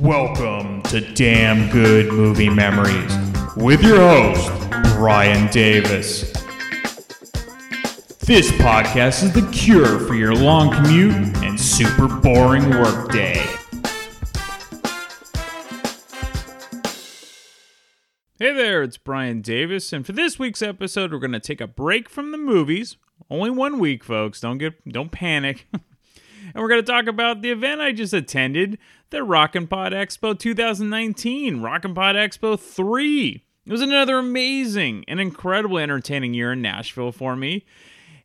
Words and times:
Welcome 0.00 0.82
to 0.82 1.00
Damn 1.14 1.70
Good 1.70 2.12
Movie 2.12 2.48
Memories 2.48 3.12
with 3.56 3.82
your 3.82 3.96
host, 3.96 4.48
Brian 4.94 5.50
Davis. 5.50 6.30
This 8.20 8.48
podcast 8.52 9.24
is 9.24 9.32
the 9.32 9.48
cure 9.50 9.98
for 9.98 10.14
your 10.14 10.36
long 10.36 10.70
commute 10.72 11.14
and 11.38 11.58
super 11.58 12.06
boring 12.06 12.70
workday. 12.70 13.44
Hey 18.38 18.52
there, 18.52 18.84
it's 18.84 18.98
Brian 18.98 19.40
Davis, 19.40 19.92
and 19.92 20.06
for 20.06 20.12
this 20.12 20.38
week's 20.38 20.62
episode, 20.62 21.12
we're 21.12 21.18
going 21.18 21.32
to 21.32 21.40
take 21.40 21.60
a 21.60 21.66
break 21.66 22.08
from 22.08 22.30
the 22.30 22.38
movies. 22.38 22.96
Only 23.28 23.50
one 23.50 23.80
week, 23.80 24.04
folks. 24.04 24.40
Don't 24.40 24.58
get 24.58 24.88
don't 24.88 25.10
panic. 25.10 25.66
and 26.54 26.62
we're 26.62 26.68
going 26.68 26.84
to 26.84 26.92
talk 26.92 27.06
about 27.06 27.42
the 27.42 27.50
event 27.50 27.80
I 27.80 27.92
just 27.92 28.12
attended, 28.12 28.78
the 29.10 29.22
Rockin' 29.22 29.66
Pod 29.66 29.92
Expo 29.92 30.38
2019, 30.38 31.60
Rockin' 31.60 31.94
Pod 31.94 32.16
Expo 32.16 32.58
3. 32.58 33.42
It 33.66 33.72
was 33.72 33.82
another 33.82 34.18
amazing 34.18 35.04
and 35.08 35.20
incredibly 35.20 35.82
entertaining 35.82 36.34
year 36.34 36.52
in 36.52 36.62
Nashville 36.62 37.12
for 37.12 37.36
me. 37.36 37.64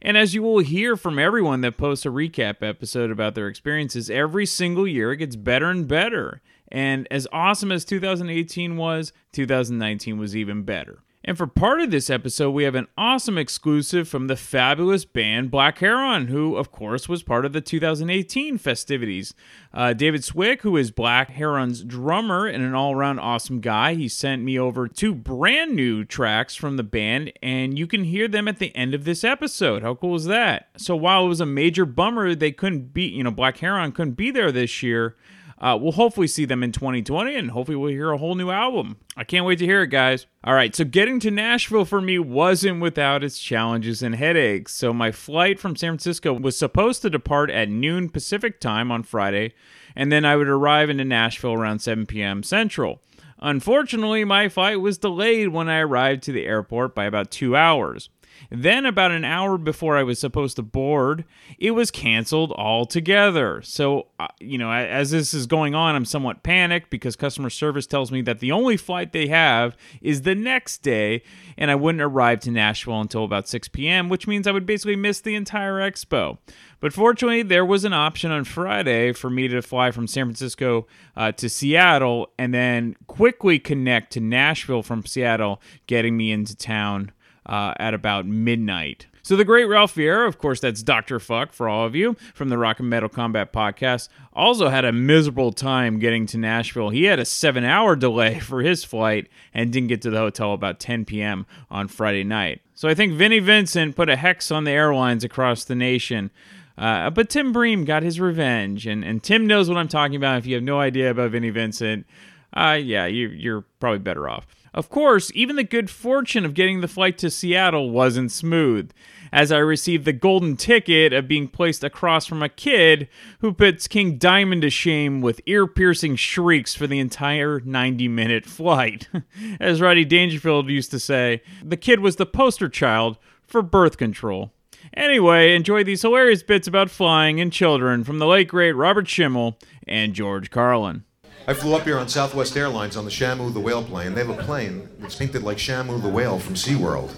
And 0.02 0.18
as 0.18 0.34
you 0.34 0.44
will 0.44 0.60
hear 0.60 0.98
from 0.98 1.18
everyone 1.18 1.62
that 1.62 1.78
posts 1.78 2.06
a 2.06 2.10
recap 2.10 2.62
episode 2.62 3.12
about 3.12 3.36
their 3.36 3.48
experiences, 3.48 4.10
every 4.10 4.46
single 4.46 4.88
year 4.88 5.14
it 5.14 5.18
gets 5.18 5.36
better 5.36 5.70
and 5.70 5.88
better. 5.88 6.42
And 6.70 7.08
as 7.12 7.28
awesome 7.32 7.72
as 7.72 7.86
2018 7.86 8.78
was, 8.78 9.14
2019 9.32 10.18
was 10.18 10.36
even 10.36 10.64
better. 10.64 11.00
And 11.26 11.38
for 11.38 11.48
part 11.48 11.80
of 11.80 11.90
this 11.90 12.10
episode, 12.10 12.52
we 12.52 12.66
have 12.66 12.76
an 12.76 12.88
awesome 12.98 13.38
exclusive 13.38 14.10
from 14.10 14.28
the 14.28 14.36
fabulous 14.36 15.06
band 15.06 15.52
Black 15.52 15.80
Heron, 15.80 16.28
who, 16.28 16.58
of 16.58 16.70
course, 16.70 17.08
was 17.08 17.24
part 17.24 17.46
of 17.46 17.54
the 17.54 17.62
2018 17.62 18.58
festivities. 18.58 19.34
Uh, 19.74 19.94
David 19.94 20.26
Swick, 20.26 20.64
who 20.64 20.76
is 20.76 20.92
Black 20.92 21.30
Heron's 21.30 21.82
drummer 21.82 22.46
and 22.46 22.62
an 22.62 22.76
all 22.76 22.94
around 22.94 23.20
awesome 23.20 23.62
guy, 23.62 23.94
he 23.94 24.10
sent 24.10 24.44
me 24.44 24.60
over 24.60 24.90
two 24.90 25.16
brand 25.16 25.74
new 25.74 26.04
tracks 26.04 26.56
from 26.56 26.76
the 26.76 26.84
band, 26.84 27.32
and 27.42 27.80
you 27.80 27.88
can 27.88 28.04
hear 28.04 28.28
them 28.28 28.50
at 28.50 28.60
the 28.60 28.76
end 28.76 28.94
of 28.94 29.06
this 29.06 29.24
episode. 29.24 29.82
How 29.82 29.96
cool 29.96 30.16
is 30.16 30.26
that? 30.26 30.72
So 30.76 30.94
while 30.94 31.24
it 31.26 31.30
was 31.30 31.42
a 31.42 31.46
major 31.46 31.86
bummer 31.86 32.36
they 32.36 32.52
couldn't 32.52 32.94
be, 32.94 33.04
you 33.04 33.24
know, 33.24 33.32
Black 33.32 33.58
Heron 33.60 33.94
couldn't 33.94 34.16
be 34.16 34.30
there 34.30 34.52
this 34.52 34.84
year, 34.84 35.16
uh, 35.60 35.78
we'll 35.80 35.94
hopefully 35.94 36.28
see 36.28 36.46
them 36.46 36.64
in 36.64 36.72
2020 36.72 37.36
and 37.36 37.52
hopefully 37.52 37.78
we'll 37.78 37.90
hear 37.90 38.12
a 38.12 38.18
whole 38.18 38.36
new 38.36 38.50
album. 38.50 38.98
I 39.16 39.24
can't 39.24 39.46
wait 39.46 39.60
to 39.60 39.66
hear 39.66 39.84
it, 39.84 39.88
guys. 39.88 40.26
All 40.44 40.54
right, 40.54 40.76
so 40.76 40.84
getting 40.84 41.20
to 41.22 41.32
Nashville 41.32 41.86
for 41.86 42.02
me 42.02 42.20
wasn't 42.20 42.82
without 42.82 43.24
its 43.24 43.40
challenges 43.40 44.02
and 44.02 44.16
headaches. 44.16 44.74
So 44.74 44.94
my 44.94 45.12
flight 45.12 45.60
from 45.60 45.76
San 45.76 45.92
Francisco 45.92 46.34
was 46.34 46.58
supposed 46.58 47.02
to 47.04 47.10
depart 47.10 47.50
at 47.50 47.70
noon 47.70 48.10
Pacific 48.10 48.60
time 48.60 48.92
on 48.92 49.04
Friday, 49.04 49.54
and 49.96 50.12
then 50.12 50.26
I 50.26 50.36
would 50.36 50.50
arrive 50.50 50.90
into 50.90 51.06
Nashville 51.06 51.54
around 51.54 51.80
7 51.80 52.06
p.m. 52.06 52.44
Central. 52.44 53.02
Unfortunately, 53.40 54.24
my 54.24 54.48
flight 54.48 54.80
was 54.80 54.98
delayed 54.98 55.50
when 55.50 55.68
I 55.68 55.80
arrived 55.80 56.24
to 56.24 56.32
the 56.32 56.46
airport 56.46 56.96
by 56.96 57.04
about 57.04 57.30
two 57.30 57.56
hours. 57.56 58.10
Then, 58.50 58.86
about 58.86 59.12
an 59.12 59.26
hour 59.26 59.58
before 59.58 59.98
I 59.98 60.04
was 60.04 60.20
supposed 60.20 60.58
to 60.58 60.62
board, 60.62 61.26
it 61.58 61.72
was 61.72 61.92
canceled 61.92 62.52
altogether. 62.52 63.62
So, 63.62 64.08
uh, 64.20 64.28
you 64.40 64.58
know, 64.58 64.72
as 64.72 65.12
this 65.12 65.34
is 65.34 65.48
going 65.48 65.76
on, 65.76 65.96
I'm 65.96 66.06
somewhat 66.06 66.44
panicked 66.44 66.90
because 66.90 67.16
customer 67.16 67.50
service 67.50 67.88
tells 67.88 68.12
me 68.12 68.22
that 68.22 68.40
the 68.40 68.52
only 68.52 68.78
flight 68.78 69.12
they 69.12 69.28
have 69.28 69.76
is 70.02 70.22
the 70.22 70.36
next 70.36 70.80
day, 70.80 71.24
and 71.58 71.72
I 71.72 71.76
wouldn't 71.76 72.02
arrive 72.02 72.42
to 72.42 72.52
Nashville 72.52 73.02
until 73.02 73.24
about 73.24 73.48
6 73.48 73.68
p.m., 73.70 74.10
which 74.10 74.28
means 74.28 74.48
I 74.48 74.52
would 74.52 74.66
basically 74.66 74.96
miss 74.96 75.22
the 75.22 75.36
entire 75.36 75.76
expo. 75.76 76.38
But 76.84 76.92
fortunately, 76.92 77.44
there 77.44 77.66
was 77.66 77.86
an 77.86 77.94
option 77.94 78.30
on 78.30 78.44
Friday 78.44 79.14
for 79.14 79.30
me 79.30 79.48
to 79.48 79.62
fly 79.62 79.92
from 79.92 80.06
San 80.06 80.26
Francisco 80.26 80.86
uh, 81.16 81.32
to 81.32 81.48
Seattle 81.48 82.30
and 82.38 82.54
then 82.54 82.98
quickly 83.08 83.58
connect 83.58 84.12
to 84.14 84.20
Nashville 84.20 84.84
from 84.84 85.06
Seattle, 85.06 85.62
getting 85.88 86.18
me 86.18 86.32
into 86.32 86.56
town 86.58 87.12
uh, 87.46 87.74
at 87.78 87.94
about 87.94 88.26
midnight. 88.26 89.08
So 89.26 89.38
the 89.38 89.46
great 89.46 89.66
Ralph 89.66 89.96
Vieira, 89.96 90.28
of 90.28 90.38
course, 90.38 90.60
that's 90.60 90.84
Dr. 90.84 91.18
Fuck 91.18 91.54
for 91.54 91.70
all 91.70 91.86
of 91.86 91.96
you 91.96 92.18
from 92.34 92.50
the 92.50 92.58
Rock 92.58 92.82
and 92.82 92.90
Metal 92.90 93.08
Combat 93.08 93.54
podcast, 93.54 94.10
also 94.34 94.68
had 94.68 94.84
a 94.84 94.92
miserable 94.92 95.54
time 95.54 95.98
getting 95.98 96.26
to 96.26 96.38
Nashville. 96.38 96.90
He 96.90 97.06
had 97.06 97.20
a 97.20 97.26
seven 97.26 97.64
hour 97.64 97.96
delay 97.96 98.40
for 98.40 98.62
his 98.62 98.84
flight 98.84 99.30
and 99.54 99.72
didn't 99.72 99.88
get 99.88 100.02
to 100.02 100.10
the 100.10 100.18
hotel 100.18 100.54
about 100.54 100.82
10 100.82 101.06
p.m. 101.06 101.46
on 101.72 101.88
Friday 101.88 102.26
night. 102.26 102.62
So 102.76 102.90
I 102.90 102.96
think 102.96 103.14
Vinnie 103.14 103.40
Vincent 103.40 103.96
put 103.96 104.10
a 104.10 104.18
hex 104.18 104.52
on 104.52 104.66
the 104.66 104.72
airlines 104.72 105.24
across 105.24 105.64
the 105.64 105.76
nation. 105.76 106.30
Uh, 106.78 107.10
but 107.10 107.30
Tim 107.30 107.54
Bream 107.54 107.86
got 107.86 108.04
his 108.04 108.20
revenge, 108.20 108.88
and, 108.88 109.06
and 109.06 109.24
Tim 109.24 109.48
knows 109.48 109.70
what 109.70 109.78
I'm 109.78 109.88
talking 109.88 110.18
about. 110.18 110.40
If 110.40 110.48
you 110.48 110.56
have 110.56 110.64
no 110.64 110.82
idea 110.82 111.12
about 111.12 111.32
Vinnie 111.32 111.52
Vincent, 111.52 112.06
uh, 112.54 112.78
yeah, 112.82 113.06
you, 113.06 113.30
you're 113.30 113.62
probably 113.80 114.00
better 114.00 114.28
off. 114.28 114.48
Of 114.74 114.90
course, 114.90 115.32
even 115.36 115.56
the 115.56 115.64
good 115.64 115.90
fortune 115.90 116.46
of 116.46 116.56
getting 116.56 116.82
the 116.82 116.88
flight 116.88 117.18
to 117.20 117.30
Seattle 117.30 117.92
wasn't 117.92 118.32
smooth, 118.32 118.92
as 119.32 119.52
I 119.52 119.60
received 119.60 120.06
the 120.06 120.14
golden 120.14 120.58
ticket 120.58 121.14
of 121.14 121.28
being 121.28 121.48
placed 121.48 121.84
across 121.84 122.26
from 122.26 122.42
a 122.42 122.50
kid 122.50 123.08
who 123.40 123.54
puts 123.54 123.88
King 123.88 124.18
Diamond 124.18 124.64
to 124.64 124.72
shame 124.72 125.22
with 125.22 125.42
ear 125.46 125.68
piercing 125.68 126.16
shrieks 126.16 126.74
for 126.74 126.88
the 126.88 127.00
entire 127.00 127.60
90 127.60 128.08
minute 128.08 128.46
flight. 128.46 129.08
as 129.60 129.80
Rodney 129.80 130.06
Dangerfield 130.06 130.70
used 130.70 130.90
to 130.92 131.00
say, 131.00 131.44
the 131.64 131.78
kid 131.78 132.00
was 132.00 132.16
the 132.16 132.26
poster 132.26 132.68
child 132.68 133.18
for 133.46 133.62
birth 133.62 133.98
control. 133.98 134.52
Anyway, 134.96 135.56
enjoy 135.56 135.84
these 135.84 136.02
hilarious 136.02 136.44
bits 136.44 136.68
about 136.68 136.90
flying 136.90 137.40
and 137.40 137.54
children 137.54 138.04
from 138.04 138.20
the 138.20 138.28
late 138.28 138.48
great 138.48 138.74
Robert 138.74 139.08
Schimmel 139.08 139.58
and 139.88 140.14
George 140.14 140.50
Carlin. 140.50 141.04
I 141.46 141.54
flew 141.54 141.76
up 141.76 141.84
here 141.84 141.98
on 141.98 142.08
Southwest 142.08 142.56
Airlines 142.56 142.96
on 142.96 143.04
the 143.04 143.12
Shamu 143.12 143.54
the 143.54 143.60
whale 143.60 143.84
plane. 143.84 144.14
They 144.14 144.24
have 144.24 144.40
a 144.40 144.42
plane 144.44 144.88
that's 145.00 145.16
painted 145.16 145.44
like 145.44 145.58
Shamu 145.58 146.02
the 146.02 146.08
whale 146.08 146.40
from 146.40 146.54
SeaWorld, 146.54 147.12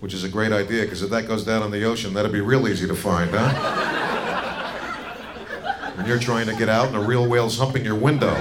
which 0.00 0.12
is 0.12 0.24
a 0.24 0.28
great 0.28 0.50
idea 0.50 0.82
because 0.82 1.00
if 1.00 1.10
that 1.10 1.28
goes 1.28 1.44
down 1.44 1.62
in 1.62 1.70
the 1.70 1.84
ocean, 1.84 2.12
that'd 2.12 2.32
be 2.32 2.40
real 2.40 2.66
easy 2.66 2.88
to 2.88 2.96
find, 2.96 3.30
huh? 3.30 3.92
and 5.96 6.08
you're 6.08 6.18
trying 6.18 6.46
to 6.46 6.56
get 6.56 6.68
out 6.68 6.88
and 6.88 6.96
a 6.96 7.00
real 7.00 7.28
whale's 7.28 7.56
humping 7.56 7.84
your 7.84 7.94
window. 7.94 8.34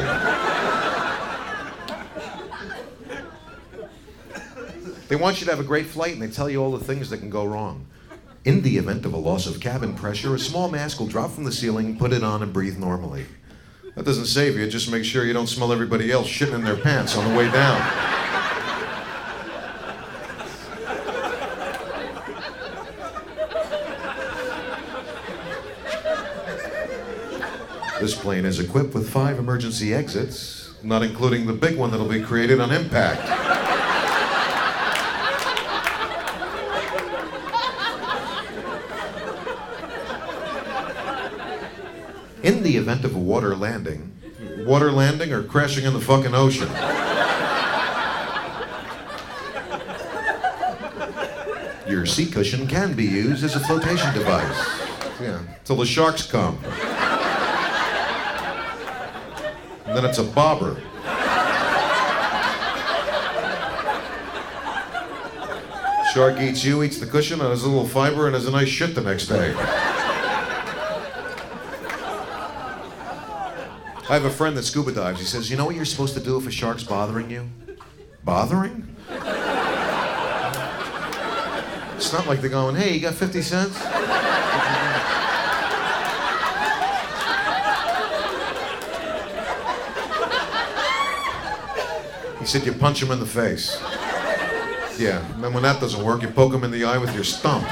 They 5.08 5.18
want 5.18 5.40
you 5.40 5.46
to 5.46 5.52
have 5.52 5.60
a 5.60 5.64
great 5.64 5.86
flight 5.86 6.14
and 6.14 6.22
they 6.22 6.30
tell 6.30 6.50
you 6.50 6.64
all 6.64 6.72
the 6.72 6.84
things 6.84 7.12
that 7.12 7.20
can 7.20 7.30
go 7.30 7.46
wrong. 7.46 7.86
In 8.44 8.64
the 8.64 8.80
event 8.80 9.06
of 9.06 9.14
a 9.14 9.18
loss 9.18 9.46
of 9.46 9.60
cabin 9.60 9.94
pressure, 9.94 10.34
a 10.34 10.40
small 10.40 10.68
mask 10.68 11.00
will 11.00 11.06
drop 11.06 11.30
from 11.30 11.44
the 11.44 11.52
ceiling, 11.52 11.96
put 12.00 12.12
it 12.12 12.24
on, 12.24 12.42
and 12.42 12.52
breathe 12.52 12.80
normally. 12.80 13.28
That 13.96 14.06
doesn't 14.06 14.26
save 14.28 14.58
you, 14.58 14.68
just 14.70 14.90
make 14.90 15.04
sure 15.04 15.26
you 15.26 15.34
don't 15.34 15.48
smell 15.48 15.74
everybody 15.74 16.12
else 16.12 16.28
shitting 16.28 16.54
in 16.54 16.64
their 16.64 16.78
pants 16.78 17.18
on 17.18 17.28
the 17.30 17.38
way 17.38 17.52
down. 17.52 17.80
This 28.00 28.16
plane 28.16 28.46
is 28.46 28.60
equipped 28.60 28.96
with 28.96 29.10
five 29.10 29.38
emergency 29.38 29.94
exits, 29.94 30.72
not 30.82 31.04
including 31.04 31.46
the 31.46 31.54
big 31.54 31.78
one 31.78 31.92
that'll 31.92 32.08
be 32.08 32.22
created 32.22 32.60
on 32.60 32.72
impact. 32.72 33.61
In 42.52 42.64
the 42.64 42.76
event 42.76 43.06
of 43.06 43.16
a 43.16 43.18
water 43.18 43.56
landing, 43.56 44.12
water 44.66 44.92
landing 44.92 45.32
or 45.32 45.42
crashing 45.42 45.86
in 45.86 45.94
the 45.94 46.02
fucking 46.02 46.36
ocean. 46.36 46.68
Your 51.90 52.06
seat 52.06 52.34
cushion 52.34 52.68
can 52.68 52.94
be 52.94 53.06
used 53.06 53.46
as 53.46 53.56
a 53.56 53.62
flotation 53.62 54.14
device. 54.14 54.82
Yeah, 55.22 55.40
till 55.64 55.78
the 55.78 55.86
sharks 55.86 56.30
come. 56.30 56.58
And 59.86 59.96
then 59.98 60.04
it's 60.04 60.18
a 60.18 60.24
bobber. 60.24 60.82
Shark 66.14 66.42
eats 66.42 66.66
you, 66.66 66.84
eats 66.84 67.00
the 67.00 67.06
cushion, 67.06 67.40
and 67.40 67.50
has 67.50 67.64
a 67.64 67.70
little 67.70 67.88
fiber 67.88 68.26
and 68.26 68.36
has 68.36 68.46
a 68.46 68.52
nice 68.52 68.68
shit 68.68 68.94
the 68.94 69.02
next 69.02 69.28
day. 69.28 69.56
I 74.12 74.16
have 74.16 74.26
a 74.26 74.30
friend 74.30 74.58
that 74.58 74.64
scuba 74.64 74.92
dives. 74.92 75.22
He 75.22 75.26
says, 75.26 75.50
You 75.50 75.56
know 75.56 75.66
what 75.66 75.74
you're 75.74 75.86
supposed 75.86 76.14
to 76.16 76.20
do 76.20 76.38
if 76.38 76.46
a 76.46 76.52
shark's 76.52 76.84
bothering 76.84 77.32
you? 77.32 77.48
Bothering? 78.26 78.86
It's 81.96 82.12
not 82.12 82.28
like 82.28 82.42
they're 82.42 82.50
going, 82.50 82.76
Hey, 82.76 82.94
you 82.94 83.00
got 83.00 83.14
50 83.14 83.42
cents? 83.42 83.78
He 92.40 92.46
said, 92.46 92.66
You 92.66 92.74
punch 92.74 93.02
him 93.02 93.12
in 93.12 93.22
the 93.22 93.26
face. 93.26 93.82
Yeah, 95.00 95.26
and 95.36 95.42
then 95.42 95.54
when 95.54 95.64
that 95.64 95.80
doesn't 95.80 96.04
work, 96.04 96.22
you 96.22 96.28
poke 96.28 96.54
him 96.54 96.66
in 96.66 96.72
the 96.72 96.84
eye 96.84 96.98
with 96.98 97.16
your 97.16 97.24
stump. 97.24 97.66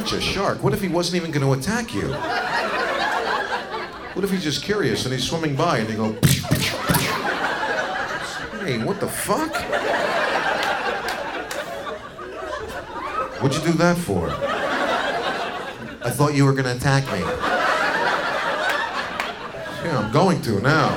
Punch 0.00 0.12
a 0.14 0.20
shark? 0.22 0.62
What 0.62 0.72
if 0.72 0.80
he 0.80 0.88
wasn't 0.88 1.16
even 1.16 1.30
going 1.30 1.44
to 1.44 1.52
attack 1.52 1.92
you? 1.92 2.08
What 4.14 4.24
if 4.24 4.30
he's 4.30 4.42
just 4.42 4.62
curious 4.62 5.04
and 5.04 5.12
he's 5.12 5.28
swimming 5.28 5.54
by 5.54 5.76
and 5.76 5.90
you 5.90 5.96
go, 5.96 6.12
hey, 8.64 8.82
what 8.82 8.98
the 8.98 9.06
fuck? 9.06 9.54
What'd 13.42 13.62
you 13.62 13.72
do 13.72 13.76
that 13.76 13.98
for? 13.98 14.30
I 16.02 16.08
thought 16.08 16.34
you 16.34 16.46
were 16.46 16.54
going 16.54 16.64
to 16.64 16.74
attack 16.74 17.04
me. 17.12 17.18
Yeah, 19.84 19.98
I'm 19.98 20.10
going 20.10 20.40
to 20.40 20.60
now. 20.60 20.88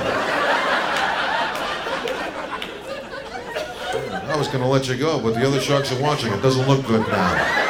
I 4.32 4.34
was 4.34 4.48
going 4.48 4.60
to 4.60 4.66
let 4.66 4.88
you 4.88 4.96
go, 4.96 5.20
but 5.20 5.34
the 5.34 5.46
other 5.46 5.60
sharks 5.60 5.92
are 5.92 6.00
watching. 6.00 6.32
It 6.32 6.40
doesn't 6.40 6.66
look 6.66 6.86
good 6.86 7.06
now. 7.08 7.63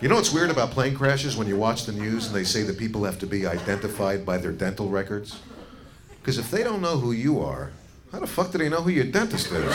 You 0.00 0.06
know 0.06 0.14
what's 0.14 0.32
weird 0.32 0.50
about 0.50 0.70
plane 0.70 0.94
crashes 0.94 1.36
when 1.36 1.48
you 1.48 1.56
watch 1.56 1.84
the 1.84 1.90
news 1.90 2.28
and 2.28 2.36
they 2.36 2.44
say 2.44 2.62
that 2.62 2.78
people 2.78 3.02
have 3.02 3.18
to 3.18 3.26
be 3.26 3.48
identified 3.48 4.24
by 4.24 4.38
their 4.38 4.52
dental 4.52 4.88
records? 4.88 5.40
Because 6.20 6.38
if 6.38 6.52
they 6.52 6.62
don't 6.62 6.80
know 6.80 6.98
who 6.98 7.10
you 7.10 7.40
are, 7.40 7.72
how 8.12 8.20
the 8.20 8.26
fuck 8.28 8.52
do 8.52 8.58
they 8.58 8.68
know 8.68 8.80
who 8.80 8.90
your 8.90 9.06
dentist 9.06 9.50
is? 9.50 9.74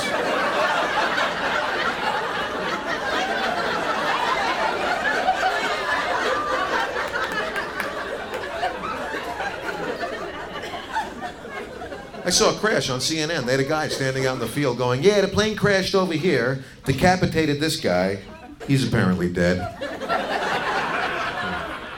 I 12.26 12.30
saw 12.30 12.56
a 12.56 12.60
crash 12.60 12.90
on 12.90 13.00
CNN. 13.00 13.44
They 13.46 13.52
had 13.52 13.60
a 13.60 13.66
guy 13.66 13.90
standing 13.90 14.26
out 14.26 14.36
in 14.36 14.40
the 14.40 14.48
field 14.48 14.78
going, 14.78 15.04
Yeah, 15.04 15.20
the 15.20 15.28
plane 15.28 15.58
crashed 15.58 15.94
over 15.96 16.14
here, 16.14 16.64
decapitated 16.86 17.60
this 17.60 17.78
guy. 17.78 18.20
He's 18.66 18.88
apparently 18.88 19.30
dead. 19.30 19.83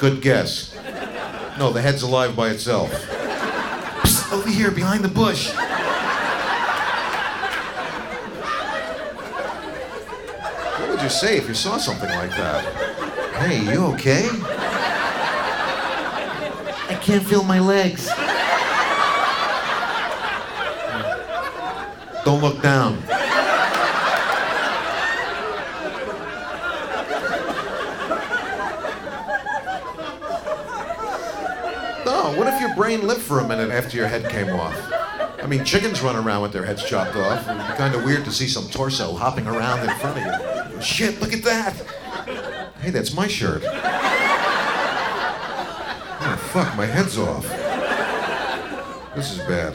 Good 0.05 0.21
guess. 0.21 0.71
No, 1.57 1.71
the 1.73 1.81
head's 1.81 2.03
alive 2.03 2.35
by 2.35 2.49
itself. 2.49 2.91
Psst, 4.03 4.31
over 4.31 4.47
here, 4.47 4.69
behind 4.69 5.03
the 5.03 5.07
bush. 5.07 5.51
What 10.77 10.89
would 10.91 11.01
you 11.01 11.09
say 11.09 11.37
if 11.37 11.47
you 11.47 11.55
saw 11.55 11.77
something 11.77 12.07
like 12.07 12.29
that? 12.37 12.63
Hey, 13.37 13.63
you 13.63 13.83
okay? 13.95 14.29
I 16.87 16.99
can't 17.01 17.25
feel 17.25 17.43
my 17.43 17.57
legs. 17.59 18.07
Don't 22.23 22.41
look 22.43 22.61
down. 22.61 23.01
What 32.33 32.48
if 32.48 32.60
your 32.60 32.74
brain 32.75 33.06
lived 33.06 33.22
for 33.22 33.39
a 33.39 33.48
minute 33.48 33.69
after 33.69 33.95
your 33.98 34.07
head 34.07 34.30
came 34.30 34.50
off? 34.50 34.75
I 35.42 35.48
mean, 35.48 35.63
chickens 35.63 36.01
run 36.01 36.16
around 36.16 36.42
with 36.42 36.54
their 36.54 36.66
heads 36.66 36.83
chopped 36.83 37.16
off. 37.16 37.45
Kind 37.77 37.94
of 37.94 38.04
weird 38.04 38.25
to 38.25 38.31
see 38.31 38.48
some 38.48 38.68
torso 38.69 39.13
hopping 39.13 39.45
around 39.45 39.88
in 39.88 39.95
front 39.98 40.18
of 40.18 40.25
you. 40.74 40.81
Shit, 40.81 41.22
look 41.22 41.33
at 41.33 41.44
that. 41.44 41.74
Hey, 42.81 42.89
that's 42.89 43.13
my 43.13 43.27
shirt. 43.27 43.62
Oh, 46.27 46.38
fuck, 46.51 46.75
my 46.75 46.88
head's 46.88 47.18
off. 47.19 47.48
This 49.16 49.31
is 49.31 49.38
bad. 49.48 49.74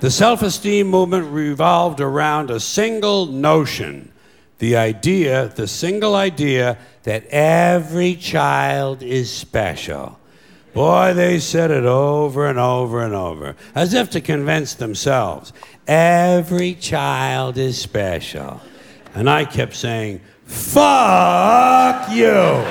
The 0.00 0.10
self 0.10 0.42
esteem 0.42 0.88
movement 0.88 1.30
revolved 1.32 2.00
around 2.00 2.50
a 2.50 2.58
single 2.60 3.26
notion 3.26 4.12
the 4.58 4.76
idea, 4.76 5.48
the 5.48 5.66
single 5.66 6.14
idea, 6.14 6.78
that 7.02 7.26
every 7.26 8.14
child 8.14 9.02
is 9.02 9.32
special. 9.32 10.18
Boy, 10.72 11.14
they 11.14 11.38
said 11.38 11.70
it 11.70 11.84
over 11.84 12.46
and 12.46 12.58
over 12.58 13.02
and 13.02 13.14
over, 13.14 13.56
as 13.74 13.94
if 13.94 14.10
to 14.10 14.20
convince 14.20 14.74
themselves. 14.74 15.52
Every 15.86 16.74
child 16.74 17.56
is 17.56 17.80
special. 17.80 18.60
And 19.14 19.30
I 19.30 19.46
kept 19.46 19.74
saying, 19.74 20.20
fuck 20.44 22.10
you! 22.10 22.62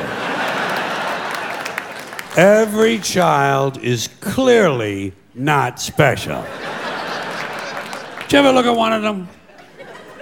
Every 2.38 3.00
child 3.00 3.78
is 3.78 4.10
clearly 4.20 5.14
not 5.34 5.80
special. 5.80 6.44
Did 8.24 8.34
you 8.34 8.40
ever 8.40 8.52
look 8.52 8.66
at 8.66 8.76
one 8.76 8.94
of 8.94 9.02
them? 9.02 9.30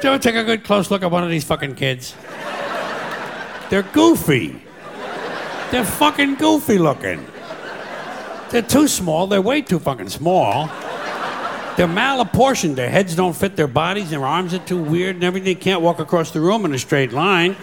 Ever 0.05 0.19
take 0.19 0.35
a 0.35 0.43
good 0.43 0.65
close 0.65 0.91
look 0.91 1.01
at 1.01 1.11
one 1.11 1.23
of 1.23 1.29
these 1.29 1.45
fucking 1.45 1.75
kids? 1.75 2.13
They're 3.69 3.83
goofy. 3.83 4.61
They're 5.71 5.85
fucking 5.85 6.35
goofy 6.35 6.77
looking. 6.77 7.25
They're 8.49 8.61
too 8.61 8.89
small. 8.89 9.27
They're 9.27 9.41
way 9.41 9.61
too 9.61 9.79
fucking 9.79 10.09
small. 10.09 10.67
They're 11.77 11.87
malapportioned. 11.87 12.75
Their 12.75 12.89
heads 12.89 13.15
don't 13.15 13.33
fit 13.33 13.55
their 13.55 13.67
bodies. 13.67 14.09
Their 14.09 14.25
arms 14.25 14.53
are 14.53 14.59
too 14.59 14.77
weird 14.77 15.15
and 15.15 15.23
everything. 15.23 15.45
They 15.45 15.55
can't 15.55 15.81
walk 15.81 15.99
across 15.99 16.31
the 16.31 16.41
room 16.41 16.65
in 16.65 16.73
a 16.73 16.79
straight 16.79 17.13
line. 17.13 17.55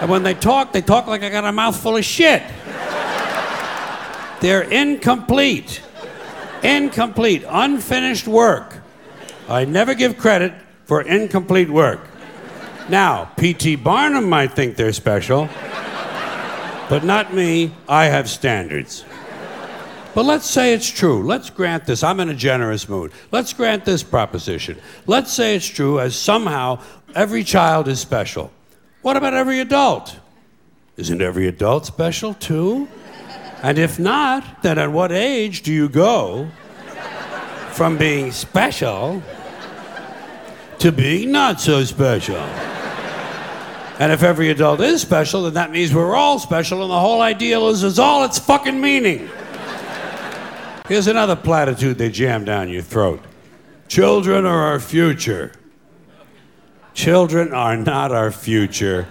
And 0.00 0.10
when 0.10 0.24
they 0.24 0.34
talk, 0.34 0.72
they 0.72 0.82
talk 0.82 1.06
like 1.06 1.22
I 1.22 1.30
got 1.30 1.44
a 1.44 1.52
mouthful 1.52 1.96
of 1.96 2.04
shit. 2.04 2.42
They're 4.40 4.62
incomplete. 4.62 5.80
Incomplete. 6.64 7.44
Unfinished 7.48 8.26
work. 8.26 8.82
I 9.48 9.64
never 9.64 9.94
give 9.94 10.18
credit 10.18 10.52
for 10.86 11.02
incomplete 11.02 11.68
work. 11.68 12.00
Now, 12.88 13.26
P.T. 13.36 13.76
Barnum 13.76 14.28
might 14.28 14.52
think 14.52 14.76
they're 14.76 14.92
special, 14.92 15.48
but 16.88 17.02
not 17.04 17.34
me. 17.34 17.74
I 17.88 18.06
have 18.06 18.30
standards. 18.30 19.04
But 20.14 20.24
let's 20.24 20.48
say 20.48 20.72
it's 20.72 20.88
true. 20.88 21.22
Let's 21.24 21.50
grant 21.50 21.84
this. 21.84 22.02
I'm 22.02 22.20
in 22.20 22.30
a 22.30 22.34
generous 22.34 22.88
mood. 22.88 23.12
Let's 23.32 23.52
grant 23.52 23.84
this 23.84 24.02
proposition. 24.02 24.78
Let's 25.06 25.32
say 25.32 25.56
it's 25.56 25.66
true 25.66 26.00
as 26.00 26.16
somehow 26.16 26.80
every 27.14 27.44
child 27.44 27.86
is 27.88 28.00
special. 28.00 28.50
What 29.02 29.18
about 29.18 29.34
every 29.34 29.60
adult? 29.60 30.16
Isn't 30.96 31.20
every 31.20 31.48
adult 31.48 31.84
special 31.84 32.32
too? 32.32 32.88
And 33.62 33.78
if 33.78 33.98
not, 33.98 34.62
then 34.62 34.78
at 34.78 34.90
what 34.90 35.12
age 35.12 35.62
do 35.62 35.72
you 35.72 35.88
go 35.88 36.48
from 37.72 37.98
being 37.98 38.32
special 38.32 39.22
to 40.80 40.92
being 40.92 41.32
not 41.32 41.60
so 41.60 41.84
special? 41.84 42.36
And 43.98 44.12
if 44.12 44.22
every 44.22 44.50
adult 44.50 44.80
is 44.80 45.00
special, 45.00 45.44
then 45.44 45.54
that 45.54 45.70
means 45.70 45.94
we're 45.94 46.14
all 46.14 46.38
special, 46.38 46.82
and 46.82 46.90
the 46.90 47.00
whole 47.00 47.22
ideal 47.22 47.68
is, 47.68 47.82
is 47.82 47.98
all 47.98 48.24
its 48.24 48.38
fucking 48.38 48.78
meaning. 48.78 49.30
Here's 50.86 51.06
another 51.06 51.34
platitude 51.34 51.98
they 51.98 52.10
jam 52.10 52.44
down 52.44 52.68
your 52.68 52.82
throat 52.82 53.20
Children 53.88 54.44
are 54.46 54.66
our 54.66 54.80
future. 54.80 55.52
Children 56.92 57.52
are 57.52 57.76
not 57.76 58.10
our 58.10 58.30
future, 58.30 59.06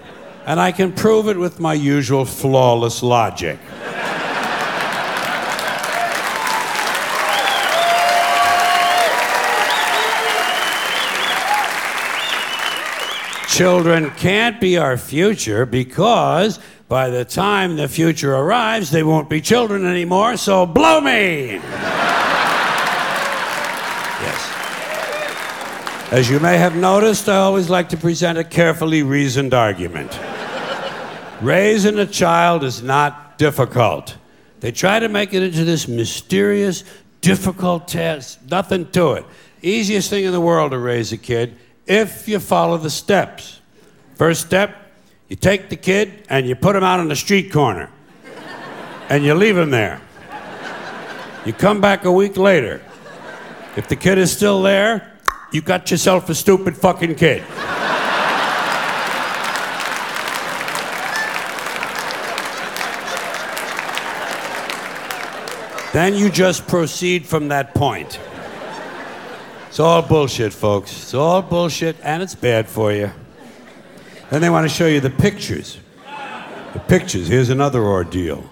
and 0.45 0.59
I 0.59 0.71
can 0.71 0.91
prove 0.91 1.29
it 1.29 1.37
with 1.37 1.59
my 1.59 1.73
usual 1.73 2.25
flawless 2.25 3.03
logic. 3.03 3.59
Children 13.55 14.11
can't 14.17 14.59
be 14.59 14.77
our 14.77 14.97
future 14.97 15.65
because 15.65 16.59
by 16.89 17.09
the 17.09 17.23
time 17.23 17.77
the 17.77 17.87
future 17.87 18.35
arrives, 18.35 18.91
they 18.91 19.01
won't 19.01 19.29
be 19.29 19.39
children 19.39 19.85
anymore, 19.85 20.35
so 20.35 20.65
blow 20.65 20.99
me! 20.99 21.53
yes. 24.21 24.51
As 26.11 26.29
you 26.29 26.41
may 26.41 26.57
have 26.57 26.75
noticed, 26.75 27.29
I 27.29 27.37
always 27.37 27.69
like 27.69 27.87
to 27.89 27.97
present 27.97 28.37
a 28.37 28.43
carefully 28.43 29.03
reasoned 29.03 29.53
argument. 29.53 30.19
Raising 31.41 31.97
a 31.97 32.05
child 32.05 32.61
is 32.61 32.83
not 32.83 33.37
difficult. 33.37 34.17
They 34.59 34.73
try 34.73 34.99
to 34.99 35.07
make 35.07 35.33
it 35.33 35.41
into 35.41 35.63
this 35.63 35.87
mysterious, 35.87 36.83
difficult 37.21 37.87
test. 37.87 38.51
Nothing 38.51 38.91
to 38.91 39.13
it. 39.13 39.25
Easiest 39.61 40.09
thing 40.09 40.25
in 40.25 40.33
the 40.33 40.41
world 40.41 40.71
to 40.71 40.77
raise 40.77 41.13
a 41.13 41.17
kid 41.17 41.57
if 41.87 42.27
you 42.27 42.39
follow 42.39 42.77
the 42.77 42.89
steps. 42.89 43.61
First 44.15 44.45
step, 44.45 44.75
you 45.29 45.35
take 45.35 45.69
the 45.69 45.75
kid 45.75 46.23
and 46.29 46.47
you 46.47 46.55
put 46.55 46.75
him 46.75 46.83
out 46.83 46.99
on 46.99 47.07
the 47.07 47.15
street 47.15 47.51
corner 47.51 47.89
and 49.09 49.23
you 49.23 49.33
leave 49.33 49.57
him 49.57 49.69
there. 49.69 50.01
You 51.45 51.53
come 51.53 51.81
back 51.81 52.05
a 52.05 52.11
week 52.11 52.37
later. 52.37 52.81
If 53.75 53.87
the 53.87 53.95
kid 53.95 54.17
is 54.17 54.31
still 54.31 54.61
there, 54.61 55.13
you 55.51 55.61
got 55.61 55.91
yourself 55.91 56.29
a 56.29 56.35
stupid 56.35 56.75
fucking 56.75 57.15
kid. 57.15 57.43
Then 65.93 66.13
you 66.13 66.29
just 66.29 66.67
proceed 66.67 67.25
from 67.25 67.47
that 67.49 67.73
point. 67.73 68.19
It's 69.75 69.81
all 69.81 70.01
bullshit, 70.01 70.53
folks. 70.53 70.93
It's 70.93 71.13
all 71.13 71.41
bullshit, 71.41 71.97
and 72.01 72.23
it's 72.23 72.33
bad 72.33 72.69
for 72.69 72.93
you. 72.93 73.11
Then 74.29 74.39
they 74.39 74.49
want 74.49 74.63
to 74.63 74.73
show 74.73 74.87
you 74.87 75.01
the 75.01 75.09
pictures. 75.09 75.79
The 76.71 76.79
pictures, 76.79 77.27
here's 77.27 77.49
another 77.49 77.83
ordeal. 77.83 78.49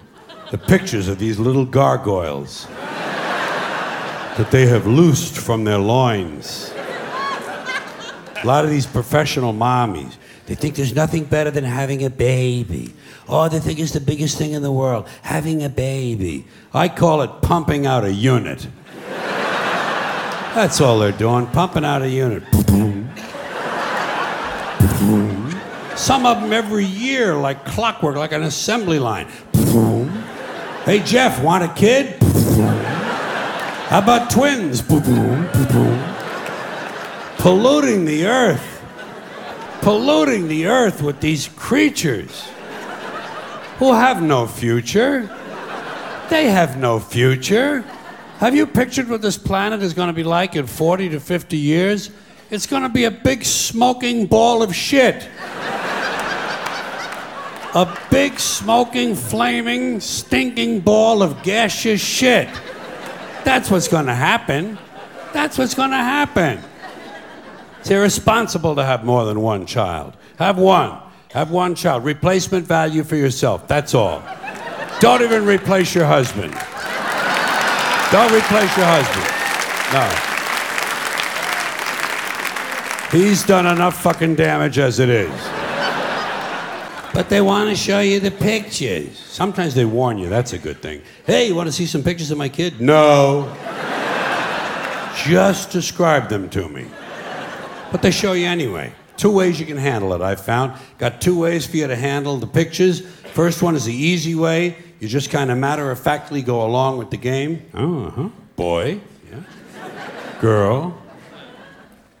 The 0.50 0.58
pictures 0.58 1.08
of 1.08 1.18
these 1.18 1.38
little 1.38 1.64
gargoyles 1.64 2.66
that 2.76 4.48
they 4.50 4.66
have 4.66 4.86
loosed 4.86 5.38
from 5.38 5.64
their 5.64 5.78
loins. 5.78 6.70
A 6.76 8.42
lot 8.44 8.66
of 8.66 8.70
these 8.70 8.84
professional 8.84 9.54
mommies, 9.54 10.16
they 10.44 10.54
think 10.54 10.74
there's 10.74 10.94
nothing 10.94 11.24
better 11.24 11.50
than 11.50 11.64
having 11.64 12.04
a 12.04 12.10
baby. 12.10 12.92
Oh, 13.30 13.48
they 13.48 13.60
think 13.60 13.78
it's 13.78 13.92
the 13.92 14.00
biggest 14.00 14.36
thing 14.36 14.52
in 14.52 14.60
the 14.60 14.72
world, 14.72 15.08
having 15.22 15.62
a 15.62 15.70
baby. 15.70 16.44
I 16.74 16.90
call 16.90 17.22
it 17.22 17.40
pumping 17.40 17.86
out 17.86 18.04
a 18.04 18.12
unit. 18.12 18.66
That's 20.54 20.80
all 20.80 21.00
they're 21.00 21.10
doing, 21.10 21.46
pumping 21.48 21.84
out 21.84 22.02
a 22.02 22.08
unit. 22.08 22.44
Some 25.98 26.26
of 26.26 26.40
them 26.40 26.52
every 26.52 26.84
year, 26.84 27.34
like 27.34 27.64
clockwork, 27.64 28.14
like 28.16 28.30
an 28.32 28.44
assembly 28.44 28.98
line. 29.00 29.26
Hey, 30.84 31.00
Jeff, 31.00 31.42
want 31.42 31.64
a 31.64 31.68
kid? 31.74 32.22
How 33.88 33.98
about 33.98 34.30
twins? 34.30 34.80
Polluting 37.38 38.04
the 38.04 38.26
earth. 38.26 38.82
Polluting 39.82 40.46
the 40.48 40.66
earth 40.66 41.02
with 41.02 41.20
these 41.20 41.48
creatures 41.48 42.48
who 43.78 43.92
have 43.92 44.22
no 44.22 44.46
future. 44.46 45.28
They 46.30 46.48
have 46.48 46.76
no 46.76 47.00
future. 47.00 47.84
Have 48.44 48.54
you 48.54 48.66
pictured 48.66 49.08
what 49.08 49.22
this 49.22 49.38
planet 49.38 49.82
is 49.82 49.94
going 49.94 50.08
to 50.08 50.12
be 50.12 50.22
like 50.22 50.54
in 50.54 50.66
40 50.66 51.08
to 51.08 51.18
50 51.18 51.56
years? 51.56 52.10
It's 52.50 52.66
going 52.66 52.82
to 52.82 52.90
be 52.90 53.04
a 53.04 53.10
big 53.10 53.42
smoking 53.42 54.26
ball 54.26 54.62
of 54.62 54.76
shit. 54.76 55.26
a 57.74 57.98
big 58.10 58.38
smoking, 58.38 59.14
flaming, 59.14 59.98
stinking 59.98 60.80
ball 60.80 61.22
of 61.22 61.42
gaseous 61.42 62.02
shit. 62.02 62.50
That's 63.44 63.70
what's 63.70 63.88
going 63.88 64.04
to 64.04 64.14
happen. 64.14 64.76
That's 65.32 65.56
what's 65.56 65.72
going 65.72 65.92
to 65.92 65.96
happen. 65.96 66.60
It's 67.80 67.90
irresponsible 67.90 68.74
to 68.76 68.84
have 68.84 69.06
more 69.06 69.24
than 69.24 69.40
one 69.40 69.64
child. 69.64 70.18
Have 70.38 70.58
one. 70.58 71.00
Have 71.30 71.50
one 71.50 71.74
child. 71.74 72.04
Replacement 72.04 72.66
value 72.66 73.04
for 73.04 73.16
yourself. 73.16 73.66
That's 73.66 73.94
all. 73.94 74.22
Don't 75.00 75.22
even 75.22 75.46
replace 75.46 75.94
your 75.94 76.04
husband. 76.04 76.54
Don't 78.14 78.32
replace 78.32 78.76
your 78.76 78.86
husband. 78.86 79.26
No. 79.92 80.06
He's 83.10 83.42
done 83.42 83.66
enough 83.66 84.00
fucking 84.00 84.36
damage 84.36 84.78
as 84.78 85.00
it 85.00 85.08
is. 85.08 85.32
But 87.12 87.28
they 87.28 87.40
want 87.40 87.70
to 87.70 87.74
show 87.74 87.98
you 87.98 88.20
the 88.20 88.30
pictures. 88.30 89.18
Sometimes 89.18 89.74
they 89.74 89.84
warn 89.84 90.18
you. 90.18 90.28
That's 90.28 90.52
a 90.52 90.58
good 90.58 90.80
thing. 90.80 91.02
Hey, 91.26 91.48
you 91.48 91.56
want 91.56 91.66
to 91.66 91.72
see 91.72 91.86
some 91.86 92.04
pictures 92.04 92.30
of 92.30 92.38
my 92.38 92.48
kid? 92.48 92.80
No. 92.80 93.52
Just 95.26 95.72
describe 95.72 96.28
them 96.28 96.48
to 96.50 96.68
me. 96.68 96.86
But 97.90 98.00
they 98.00 98.12
show 98.12 98.34
you 98.34 98.46
anyway. 98.46 98.92
Two 99.16 99.32
ways 99.32 99.58
you 99.58 99.66
can 99.66 99.76
handle 99.76 100.14
it, 100.14 100.20
I've 100.20 100.40
found. 100.40 100.80
Got 100.98 101.20
two 101.20 101.36
ways 101.36 101.66
for 101.66 101.78
you 101.78 101.88
to 101.88 101.96
handle 101.96 102.36
the 102.36 102.46
pictures. 102.46 103.00
First 103.00 103.60
one 103.60 103.74
is 103.74 103.86
the 103.86 103.92
easy 103.92 104.36
way. 104.36 104.76
You 105.04 105.10
just 105.10 105.28
kind 105.28 105.50
of 105.50 105.58
matter 105.58 105.90
of 105.90 105.98
factly 106.00 106.40
go 106.40 106.64
along 106.64 106.96
with 106.96 107.10
the 107.10 107.18
game. 107.18 107.62
Oh, 107.74 108.06
uh-huh. 108.06 108.28
Boy, 108.56 109.00
yeah. 109.30 109.42
Girl. 110.40 110.96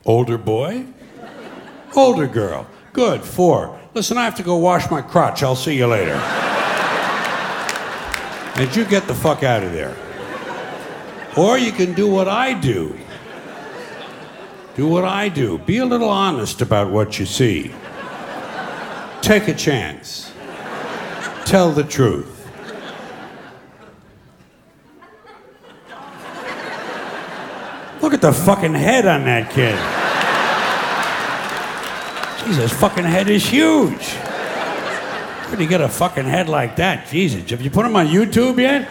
Older 0.04 0.36
boy. 0.36 0.84
Older 1.96 2.26
girl. 2.26 2.66
Good, 2.92 3.22
four. 3.22 3.80
Listen, 3.94 4.18
I 4.18 4.24
have 4.24 4.34
to 4.34 4.42
go 4.42 4.56
wash 4.56 4.90
my 4.90 5.00
crotch. 5.00 5.42
I'll 5.42 5.56
see 5.56 5.78
you 5.78 5.86
later. 5.86 6.12
and 8.56 8.76
you 8.76 8.84
get 8.84 9.06
the 9.06 9.14
fuck 9.14 9.42
out 9.42 9.62
of 9.62 9.72
there. 9.72 9.96
Or 11.38 11.56
you 11.56 11.72
can 11.72 11.94
do 11.94 12.06
what 12.06 12.28
I 12.28 12.52
do. 12.52 12.94
Do 14.76 14.86
what 14.86 15.06
I 15.06 15.30
do. 15.30 15.56
Be 15.56 15.78
a 15.78 15.86
little 15.86 16.10
honest 16.10 16.60
about 16.60 16.90
what 16.90 17.18
you 17.18 17.24
see. 17.24 17.72
Take 19.22 19.48
a 19.48 19.54
chance. 19.54 20.30
Tell 21.46 21.72
the 21.72 21.84
truth. 21.84 22.33
Look 28.04 28.12
at 28.12 28.20
the 28.20 28.34
fucking 28.34 28.74
head 28.74 29.06
on 29.06 29.24
that 29.24 29.50
kid. 29.50 29.74
Jesus, 32.46 32.70
fucking 32.78 33.02
head 33.02 33.30
is 33.30 33.46
huge. 33.46 34.12
Where 35.48 35.56
do 35.56 35.62
you 35.62 35.68
get 35.70 35.80
a 35.80 35.88
fucking 35.88 36.26
head 36.26 36.50
like 36.50 36.76
that? 36.76 37.08
Jesus, 37.08 37.48
have 37.48 37.62
you 37.62 37.70
put 37.70 37.86
him 37.86 37.96
on 37.96 38.08
YouTube 38.08 38.58
yet? 38.58 38.86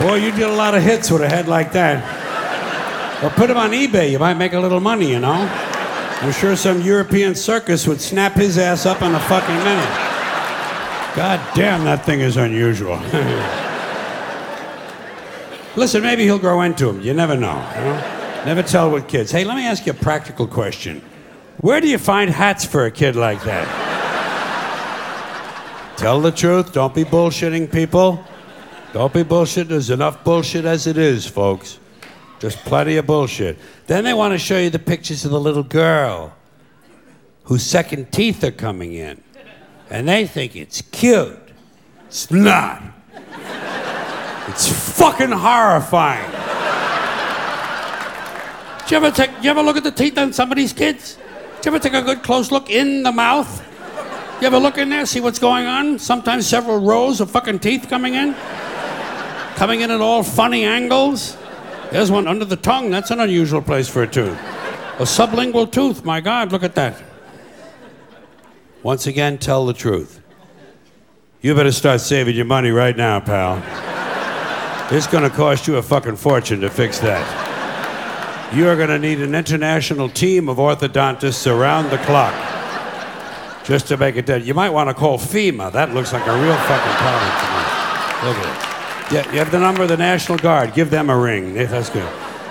Boy, 0.00 0.14
you 0.24 0.30
did 0.30 0.48
a 0.48 0.54
lot 0.54 0.74
of 0.74 0.82
hits 0.82 1.10
with 1.10 1.20
a 1.20 1.28
head 1.28 1.48
like 1.48 1.70
that. 1.72 3.20
Well, 3.20 3.30
put 3.32 3.50
him 3.50 3.58
on 3.58 3.72
eBay. 3.72 4.10
You 4.10 4.18
might 4.18 4.38
make 4.38 4.54
a 4.54 4.58
little 4.58 4.80
money, 4.80 5.10
you 5.10 5.20
know? 5.20 5.34
I'm 5.34 6.32
sure 6.32 6.56
some 6.56 6.80
European 6.80 7.34
circus 7.34 7.86
would 7.86 8.00
snap 8.00 8.32
his 8.32 8.56
ass 8.56 8.86
up 8.86 9.02
in 9.02 9.14
a 9.14 9.20
fucking 9.20 9.54
minute. 9.54 9.94
God 11.14 11.46
damn, 11.54 11.84
that 11.84 12.06
thing 12.06 12.20
is 12.20 12.38
unusual. 12.38 12.98
Listen, 15.76 16.02
maybe 16.02 16.24
he'll 16.24 16.38
grow 16.38 16.62
into 16.62 16.88
him. 16.88 17.02
You 17.02 17.12
never 17.12 17.36
know. 17.36 17.56
You 17.76 17.84
know? 17.84 18.42
Never 18.46 18.62
tell 18.62 18.90
with 18.90 19.08
kids. 19.08 19.30
Hey, 19.30 19.44
let 19.44 19.56
me 19.56 19.66
ask 19.66 19.84
you 19.84 19.92
a 19.92 19.94
practical 19.94 20.46
question. 20.46 21.02
Where 21.58 21.80
do 21.80 21.88
you 21.88 21.98
find 21.98 22.30
hats 22.30 22.64
for 22.64 22.86
a 22.86 22.90
kid 22.90 23.16
like 23.16 23.42
that? 23.44 23.66
tell 25.96 26.20
the 26.20 26.30
truth. 26.30 26.72
Don't 26.72 26.94
be 26.94 27.04
bullshitting 27.04 27.72
people. 27.72 28.24
Don't 28.92 29.12
be 29.12 29.22
bullshit. 29.22 29.68
There's 29.68 29.90
enough 29.90 30.24
bullshit 30.24 30.64
as 30.64 30.86
it 30.86 30.96
is, 30.96 31.26
folks. 31.26 31.78
Just 32.38 32.58
plenty 32.58 32.96
of 32.96 33.06
bullshit. 33.06 33.58
Then 33.86 34.04
they 34.04 34.14
want 34.14 34.32
to 34.32 34.38
show 34.38 34.58
you 34.58 34.70
the 34.70 34.78
pictures 34.78 35.24
of 35.24 35.30
the 35.30 35.40
little 35.40 35.62
girl 35.62 36.34
whose 37.44 37.62
second 37.62 38.12
teeth 38.12 38.42
are 38.44 38.50
coming 38.50 38.92
in. 38.92 39.22
And 39.90 40.08
they 40.08 40.26
think 40.26 40.56
it's 40.56 40.82
cute. 40.82 41.38
It's 42.06 42.30
not. 42.30 42.82
It's 44.48 44.68
fucking 44.98 45.32
horrifying. 45.32 46.30
do 48.86 48.94
you 48.94 48.96
ever 48.96 49.10
take 49.10 49.30
you 49.42 49.50
ever 49.50 49.62
look 49.62 49.76
at 49.76 49.82
the 49.82 49.90
teeth 49.90 50.16
on 50.18 50.32
somebody's 50.32 50.72
kids? 50.72 51.16
Do 51.60 51.70
you 51.70 51.76
ever 51.76 51.82
take 51.82 51.94
a 51.94 52.02
good 52.02 52.22
close 52.22 52.52
look 52.52 52.70
in 52.70 53.02
the 53.02 53.10
mouth? 53.10 53.62
You 54.40 54.46
ever 54.46 54.58
look 54.58 54.78
in 54.78 54.90
there, 54.90 55.04
see 55.06 55.20
what's 55.20 55.38
going 55.38 55.66
on? 55.66 55.98
Sometimes 55.98 56.46
several 56.46 56.78
rows 56.78 57.20
of 57.20 57.30
fucking 57.30 57.58
teeth 57.58 57.86
coming 57.88 58.14
in. 58.14 58.34
Coming 59.56 59.80
in 59.80 59.90
at 59.90 60.00
all 60.00 60.22
funny 60.22 60.64
angles. 60.64 61.36
There's 61.90 62.10
one 62.10 62.28
under 62.28 62.44
the 62.44 62.56
tongue. 62.56 62.90
That's 62.90 63.10
an 63.10 63.20
unusual 63.20 63.62
place 63.62 63.88
for 63.88 64.02
a 64.02 64.06
tooth. 64.06 64.38
A 64.98 65.04
sublingual 65.04 65.72
tooth. 65.72 66.04
My 66.04 66.20
God, 66.20 66.52
look 66.52 66.62
at 66.62 66.74
that. 66.74 67.02
Once 68.82 69.06
again, 69.06 69.38
tell 69.38 69.66
the 69.66 69.72
truth. 69.72 70.20
You 71.40 71.54
better 71.54 71.72
start 71.72 72.00
saving 72.00 72.36
your 72.36 72.44
money 72.44 72.70
right 72.70 72.96
now, 72.96 73.20
pal. 73.20 73.95
It's 74.90 75.08
going 75.08 75.28
to 75.28 75.30
cost 75.30 75.66
you 75.66 75.76
a 75.76 75.82
fucking 75.82 76.16
fortune 76.16 76.60
to 76.60 76.70
fix 76.70 77.00
that. 77.00 78.54
You 78.54 78.68
are 78.68 78.76
going 78.76 78.90
to 78.90 78.98
need 79.00 79.20
an 79.20 79.34
international 79.34 80.08
team 80.08 80.48
of 80.48 80.58
orthodontists 80.58 81.50
around 81.50 81.90
the 81.90 81.98
clock 81.98 82.34
just 83.64 83.88
to 83.88 83.96
make 83.96 84.14
it 84.14 84.26
dead. 84.26 84.46
You 84.46 84.54
might 84.54 84.70
want 84.70 84.88
to 84.88 84.94
call 84.94 85.18
FEMA. 85.18 85.72
That 85.72 85.92
looks 85.92 86.12
like 86.12 86.24
a 86.24 86.40
real 86.40 86.54
fucking 86.54 86.96
problem 87.02 87.30
to 87.40 87.46
me. 87.50 87.66
Look 88.28 88.36
at 88.38 89.12
it. 89.12 89.12
Yeah, 89.12 89.32
you 89.32 89.38
have 89.40 89.50
the 89.50 89.58
number 89.58 89.82
of 89.82 89.88
the 89.88 89.96
National 89.96 90.38
Guard. 90.38 90.72
Give 90.72 90.88
them 90.88 91.10
a 91.10 91.18
ring. 91.18 91.54
That's 91.54 91.90
good. 91.90 92.08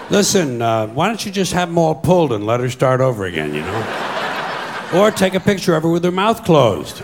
Listen, 0.10 0.62
uh, 0.62 0.88
why 0.88 1.08
don't 1.08 1.26
you 1.26 1.32
just 1.32 1.54
have 1.54 1.70
them 1.70 1.78
all 1.78 1.96
pulled 1.96 2.34
and 2.34 2.46
let 2.46 2.60
her 2.60 2.70
start 2.70 3.00
over 3.00 3.24
again, 3.26 3.54
you 3.54 3.62
know? 3.62 4.92
Or 4.94 5.10
take 5.10 5.34
a 5.34 5.40
picture 5.40 5.76
of 5.76 5.84
her 5.84 5.90
with 5.90 6.04
her 6.04 6.12
mouth 6.12 6.44
closed. 6.44 7.00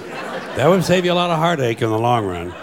That 0.55 0.67
would 0.67 0.83
save 0.83 1.05
you 1.05 1.13
a 1.13 1.15
lot 1.15 1.31
of 1.31 1.37
heartache 1.37 1.81
in 1.81 1.89
the 1.89 1.97
long 1.97 2.25
run. 2.25 2.53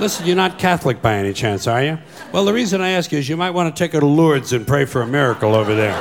Listen, 0.00 0.26
you're 0.26 0.36
not 0.36 0.58
Catholic 0.58 1.00
by 1.00 1.14
any 1.14 1.32
chance, 1.32 1.66
are 1.66 1.82
you? 1.82 1.98
Well, 2.32 2.44
the 2.44 2.52
reason 2.52 2.80
I 2.80 2.90
ask 2.90 3.12
you 3.12 3.18
is 3.18 3.28
you 3.28 3.36
might 3.36 3.50
want 3.50 3.74
to 3.74 3.78
take 3.78 3.92
her 3.92 4.00
to 4.00 4.06
Lourdes 4.06 4.52
and 4.52 4.66
pray 4.66 4.84
for 4.84 5.02
a 5.02 5.06
miracle 5.06 5.54
over 5.54 5.74
there. 5.74 5.94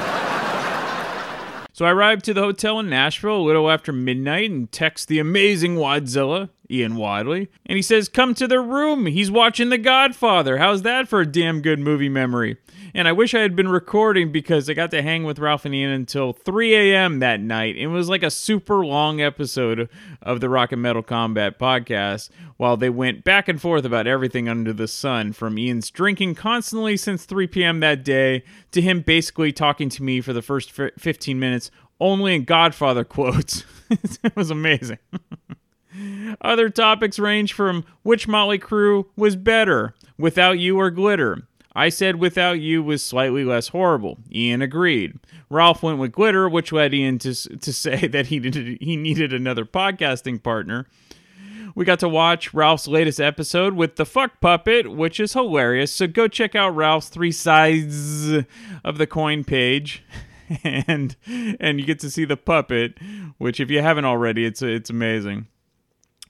So 1.74 1.86
I 1.86 1.91
arrived 1.91 2.25
to 2.25 2.33
the 2.33 2.41
hotel 2.41 2.79
in 2.79 2.89
Nashville 2.89 3.38
a 3.38 3.41
little 3.41 3.69
after 3.69 3.91
midnight 3.91 4.50
and 4.51 4.71
text 4.71 5.07
the 5.07 5.19
amazing 5.19 5.75
Wadzilla. 5.75 6.50
Ian 6.72 6.96
Wadley. 6.96 7.50
And 7.66 7.75
he 7.75 7.82
says, 7.82 8.10
Come 8.10 8.34
to 8.36 8.48
the 8.48 8.60
room. 8.60 9.06
He's 9.06 9.30
watching 9.30 9.70
The 9.70 9.78
Godfather. 9.78 10.58
How's 10.58 10.84
that 10.84 11.08
for 11.08 11.22
a 11.22 11.25
damn 11.25 11.62
good 11.62 11.80
movie 11.80 12.10
memory? 12.10 12.58
And 12.94 13.08
I 13.08 13.13
wish 13.13 13.34
I 13.34 13.40
had 13.40 13.56
been 13.56 13.70
recording 13.70 14.32
because 14.32 14.70
I 14.70 14.74
got 14.74 14.92
to 14.92 15.01
hang 15.01 15.24
with 15.24 15.40
Ralph 15.40 15.66
and 15.66 15.74
Ian 15.74 15.92
until 15.92 16.34
3 16.34 16.75
a.m. 16.75 17.20
that 17.20 17.40
night. 17.40 17.78
It 17.78 17.88
was 17.88 18.10
like 18.10 18.24
a 18.24 18.30
super 18.30 18.86
long 18.86 19.22
episode 19.22 19.90
of 20.22 20.42
the 20.42 20.50
Rock 20.50 20.72
and 20.72 20.82
Metal 20.82 21.04
Combat 21.04 21.58
podcast 21.58 22.30
while 22.58 22.75
they 22.75 22.90
went 22.90 23.24
back 23.24 23.48
and 23.48 23.62
forth 23.62 23.86
about 23.86 24.08
everything 24.08 24.50
under 24.50 24.74
the 24.74 24.88
sun 24.88 25.32
from 25.32 25.58
Ian's 25.58 25.90
drinking 25.90 26.36
constantly 26.36 26.98
since 26.98 27.24
3 27.25 27.48
p.m. 27.48 27.80
that 27.80 28.04
day 28.04 28.44
to 28.72 28.82
him 28.82 29.01
basically 29.01 29.54
talking 29.54 29.90
to 29.90 30.04
me 30.04 30.20
for 30.20 30.34
the 30.34 30.42
first 30.42 30.72
15 30.72 31.40
minutes 31.40 31.72
only 32.00 32.36
in 32.36 32.44
Godfather 32.44 33.04
quotes. 33.06 33.63
it 33.90 34.36
was 34.36 34.51
amazing. 34.51 35.00
Other 36.41 36.70
topics 36.70 37.20
range 37.20 37.53
from 37.53 37.86
which 38.03 38.27
Motley 38.27 38.60
Crue 38.60 39.05
was 39.15 39.36
better, 39.36 39.93
Without 40.17 40.60
You 40.60 40.79
or 40.79 40.91
Glitter. 40.91 41.48
I 41.74 41.89
said 41.89 42.17
Without 42.17 42.60
You 42.60 42.84
was 42.84 43.03
slightly 43.03 43.43
less 43.43 43.70
horrible. 43.70 44.17
Ian 44.34 44.62
agreed. 44.62 45.17
Ralph 45.50 45.84
went 45.84 46.00
with 46.00 46.12
Glitter, 46.12 46.50
which 46.50 46.72
led 46.72 46.93
Ian 46.93 47.20
to, 47.20 47.34
to 47.34 47.74
say 47.74 48.08
that 48.12 48.27
he 48.27 48.39
needed, 48.39 48.77
he 48.81 48.96
needed 48.96 49.34
another 49.34 49.65
podcasting 49.65 50.41
partner. 50.41 50.88
We 51.74 51.86
got 51.86 52.00
to 52.00 52.10
watch 52.10 52.53
Ralph's 52.53 52.88
latest 52.88 53.22
episode 53.22 53.75
with 53.75 53.96
the 53.96 54.05
fuck 54.05 54.41
puppet, 54.41 54.91
which 54.91 55.20
is 55.22 55.34
hilarious. 55.34 55.93
So 55.93 56.05
go 56.05 56.27
check 56.27 56.53
out 56.53 56.75
Ralph's 56.75 57.08
three 57.08 57.31
sides 57.31 58.34
of 58.84 58.98
the 58.98 59.08
coin 59.08 59.46
page. 59.46 60.03
and 60.63 61.15
and 61.27 61.79
you 61.79 61.86
get 61.86 62.00
to 62.00 62.10
see 62.10 62.25
the 62.25 62.38
puppet, 62.38 62.98
which 63.38 63.60
if 63.60 63.70
you 63.72 63.81
haven't 63.81 64.05
already, 64.05 64.46
it's 64.46 64.62
it's 64.62 64.89
amazing. 64.89 65.48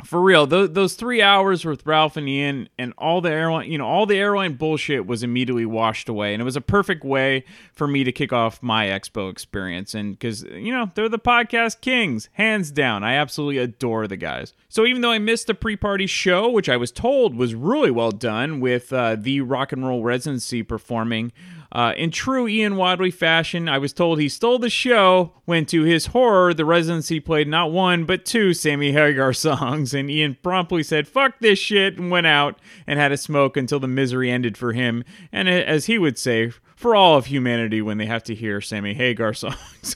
For 0.04 0.22
real, 0.22 0.48
those, 0.48 0.72
those 0.72 0.96
three 0.96 1.22
hours 1.22 1.64
with 1.66 1.86
Ralph 1.86 2.18
and 2.18 2.28
Ian 2.28 2.70
and 2.78 2.94
all 2.98 3.22
the 3.22 3.32
airline, 3.32 3.72
you 3.72 3.78
know, 3.78 3.88
all 3.88 4.06
the 4.06 4.18
airline 4.18 4.54
bullshit 4.54 5.06
was 5.06 5.24
immediately 5.24 5.66
washed 5.66 6.10
away, 6.10 6.34
and 6.34 6.42
it 6.42 6.46
was 6.46 6.56
a 6.56 6.62
perfect 6.62 7.04
way 7.04 7.46
for 7.74 7.88
me 7.88 8.04
to 8.04 8.12
kick 8.12 8.34
off 8.34 8.62
my 8.62 8.88
expo 8.88 9.30
experience. 9.32 9.94
And 9.94 10.18
because 10.18 10.44
you 10.44 10.72
know 10.72 10.92
they're 10.96 11.10
the 11.10 11.20
podcast 11.20 11.82
kings, 11.82 12.30
hands 12.34 12.72
down, 12.72 13.04
I 13.04 13.16
absolutely 13.16 13.60
adore 13.60 14.08
the 14.08 14.18
guys. 14.18 14.54
So 14.70 14.86
even 14.86 15.02
though 15.02 15.12
I 15.12 15.20
missed 15.20 15.48
the 15.48 15.54
pre-party 15.54 16.08
show, 16.08 16.50
which 16.50 16.70
I 16.70 16.78
was 16.78 16.92
told 16.92 17.36
was 17.36 17.56
really 17.56 17.92
well 17.92 18.12
done, 18.12 18.60
with 18.60 18.92
uh, 18.94 19.16
the 19.18 19.42
rock 19.42 19.72
and 19.72 19.86
roll 19.86 20.04
residency 20.04 20.64
performing. 20.64 21.32
Uh, 21.72 21.94
in 21.96 22.12
true 22.12 22.48
Ian 22.48 22.76
Wadley 22.76 23.12
fashion, 23.12 23.70
I 23.70 23.78
was 23.78 23.94
told 23.94 24.20
he 24.20 24.28
stole 24.28 24.60
the 24.60 24.70
show 24.70 25.34
when, 25.46 25.66
to 25.68 25.84
his 25.84 26.08
horror, 26.08 26.54
the 26.54 26.66
residency 26.66 27.20
played 27.20 27.48
not 27.48 27.72
one 27.72 28.04
but 28.04 28.26
two 28.26 28.54
Sammy 28.54 28.92
Hagar 28.92 29.32
songs, 29.34 29.94
and 29.94 30.12
Ian 30.12 30.38
promptly 30.44 30.84
said, 30.84 31.08
fuck 31.08 31.40
this 31.40 31.60
shit, 31.60 31.98
and 31.98 32.12
went 32.12 32.28
out 32.28 32.60
and 32.86 33.00
had 33.00 33.12
a 33.12 33.18
smoke 33.18 33.56
until 33.56 33.80
the 33.80 33.88
misery 33.88 34.30
ended 34.30 34.58
for 34.58 34.74
him, 34.74 35.04
and 35.32 35.48
as 35.48 35.86
he 35.86 35.98
would 35.98 36.18
say, 36.18 36.52
for 36.76 36.96
all 36.96 37.16
of 37.16 37.28
humanity 37.28 37.82
when 37.82 38.00
they 38.00 38.08
have 38.08 38.24
to 38.24 38.36
hear 38.36 38.60
Sammy 38.60 38.94
Hagar 38.94 39.34
songs. 39.36 39.96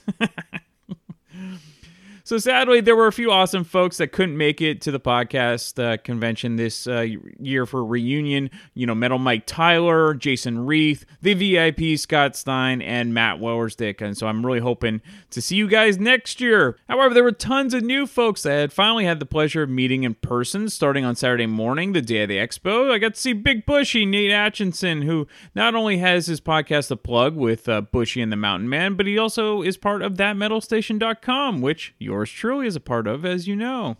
So 2.25 2.39
sadly, 2.39 2.81
there 2.81 2.95
were 2.95 3.05
a 3.05 3.11
few 3.11 3.29
awesome 3.29 3.63
folks 3.63 3.97
that 3.97 4.07
couldn't 4.07 4.35
make 4.35 4.59
it 4.59 4.81
to 4.81 4.89
the 4.89 4.99
podcast 4.99 5.77
uh, 5.79 5.97
convention 5.97 6.55
this 6.55 6.87
uh, 6.87 7.05
year 7.39 7.67
for 7.67 7.85
reunion. 7.85 8.49
You 8.73 8.87
know, 8.87 8.95
Metal 8.95 9.19
Mike 9.19 9.43
Tyler, 9.45 10.15
Jason 10.15 10.65
Reith, 10.65 11.05
the 11.21 11.35
VIP 11.35 11.99
Scott 11.99 12.35
Stein, 12.35 12.81
and 12.81 13.13
Matt 13.13 13.37
Wellerstick. 13.37 14.01
And 14.01 14.17
so 14.17 14.25
I'm 14.25 14.43
really 14.43 14.57
hoping 14.59 15.03
to 15.29 15.39
see 15.39 15.55
you 15.55 15.67
guys 15.67 15.99
next 15.99 16.41
year. 16.41 16.79
However, 16.89 17.13
there 17.13 17.23
were 17.23 17.31
tons 17.31 17.75
of 17.75 17.83
new 17.83 18.07
folks 18.07 18.41
that 18.41 18.59
had 18.59 18.73
finally 18.73 19.05
had 19.05 19.19
the 19.19 19.27
pleasure 19.27 19.61
of 19.61 19.69
meeting 19.69 20.01
in 20.01 20.15
person 20.15 20.67
starting 20.69 21.05
on 21.05 21.15
Saturday 21.15 21.45
morning, 21.45 21.93
the 21.93 22.01
day 22.01 22.23
of 22.23 22.29
the 22.29 22.37
expo. 22.37 22.89
I 22.89 22.97
got 22.97 23.13
to 23.13 23.21
see 23.21 23.33
Big 23.33 23.67
Bushy, 23.67 24.03
Nate 24.03 24.31
Atchinson, 24.31 25.03
who 25.03 25.27
not 25.53 25.75
only 25.75 25.99
has 25.99 26.25
his 26.25 26.41
podcast 26.41 26.87
The 26.87 26.97
Plug 26.97 27.35
with 27.35 27.69
uh, 27.69 27.81
Bushy 27.81 28.19
and 28.19 28.31
the 28.31 28.35
Mountain 28.35 28.67
Man, 28.67 28.95
but 28.95 29.05
he 29.05 29.15
also 29.15 29.61
is 29.61 29.77
part 29.77 30.01
of 30.01 30.13
thatmetalstation.com, 30.13 31.61
which 31.61 31.93
you're 31.99 32.14
yours 32.15 32.31
truly 32.31 32.65
is 32.65 32.75
a 32.75 32.79
part 32.79 33.07
of, 33.07 33.25
as 33.25 33.47
you 33.47 33.55
know. 33.55 33.97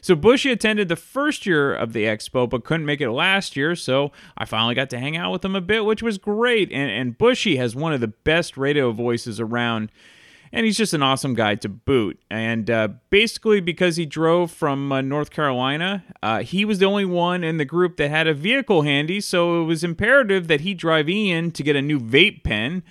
So 0.00 0.14
Bushy 0.14 0.50
attended 0.50 0.88
the 0.88 0.96
first 0.96 1.44
year 1.44 1.74
of 1.74 1.92
the 1.92 2.04
expo, 2.04 2.48
but 2.48 2.64
couldn't 2.64 2.86
make 2.86 3.00
it 3.00 3.10
last 3.10 3.56
year. 3.56 3.74
So 3.74 4.12
I 4.36 4.44
finally 4.44 4.74
got 4.74 4.90
to 4.90 4.98
hang 4.98 5.16
out 5.16 5.32
with 5.32 5.44
him 5.44 5.56
a 5.56 5.60
bit, 5.60 5.84
which 5.84 6.02
was 6.02 6.18
great. 6.18 6.70
And, 6.72 6.90
and 6.90 7.18
Bushy 7.18 7.56
has 7.56 7.74
one 7.74 7.92
of 7.92 8.00
the 8.00 8.08
best 8.08 8.56
radio 8.56 8.92
voices 8.92 9.40
around, 9.40 9.90
and 10.52 10.64
he's 10.64 10.78
just 10.78 10.94
an 10.94 11.02
awesome 11.02 11.34
guy 11.34 11.56
to 11.56 11.68
boot. 11.68 12.18
And 12.30 12.70
uh, 12.70 12.88
basically, 13.10 13.60
because 13.60 13.96
he 13.96 14.06
drove 14.06 14.50
from 14.50 14.90
uh, 14.92 15.00
North 15.00 15.30
Carolina, 15.30 16.04
uh, 16.22 16.42
he 16.42 16.64
was 16.64 16.78
the 16.78 16.86
only 16.86 17.04
one 17.04 17.42
in 17.44 17.58
the 17.58 17.64
group 17.64 17.96
that 17.96 18.08
had 18.08 18.26
a 18.26 18.34
vehicle 18.34 18.82
handy. 18.82 19.20
So 19.20 19.60
it 19.62 19.64
was 19.64 19.82
imperative 19.84 20.48
that 20.48 20.60
he 20.60 20.74
drive 20.74 21.10
Ian 21.10 21.50
to 21.50 21.62
get 21.62 21.76
a 21.76 21.82
new 21.82 21.98
vape 21.98 22.44
pen 22.44 22.84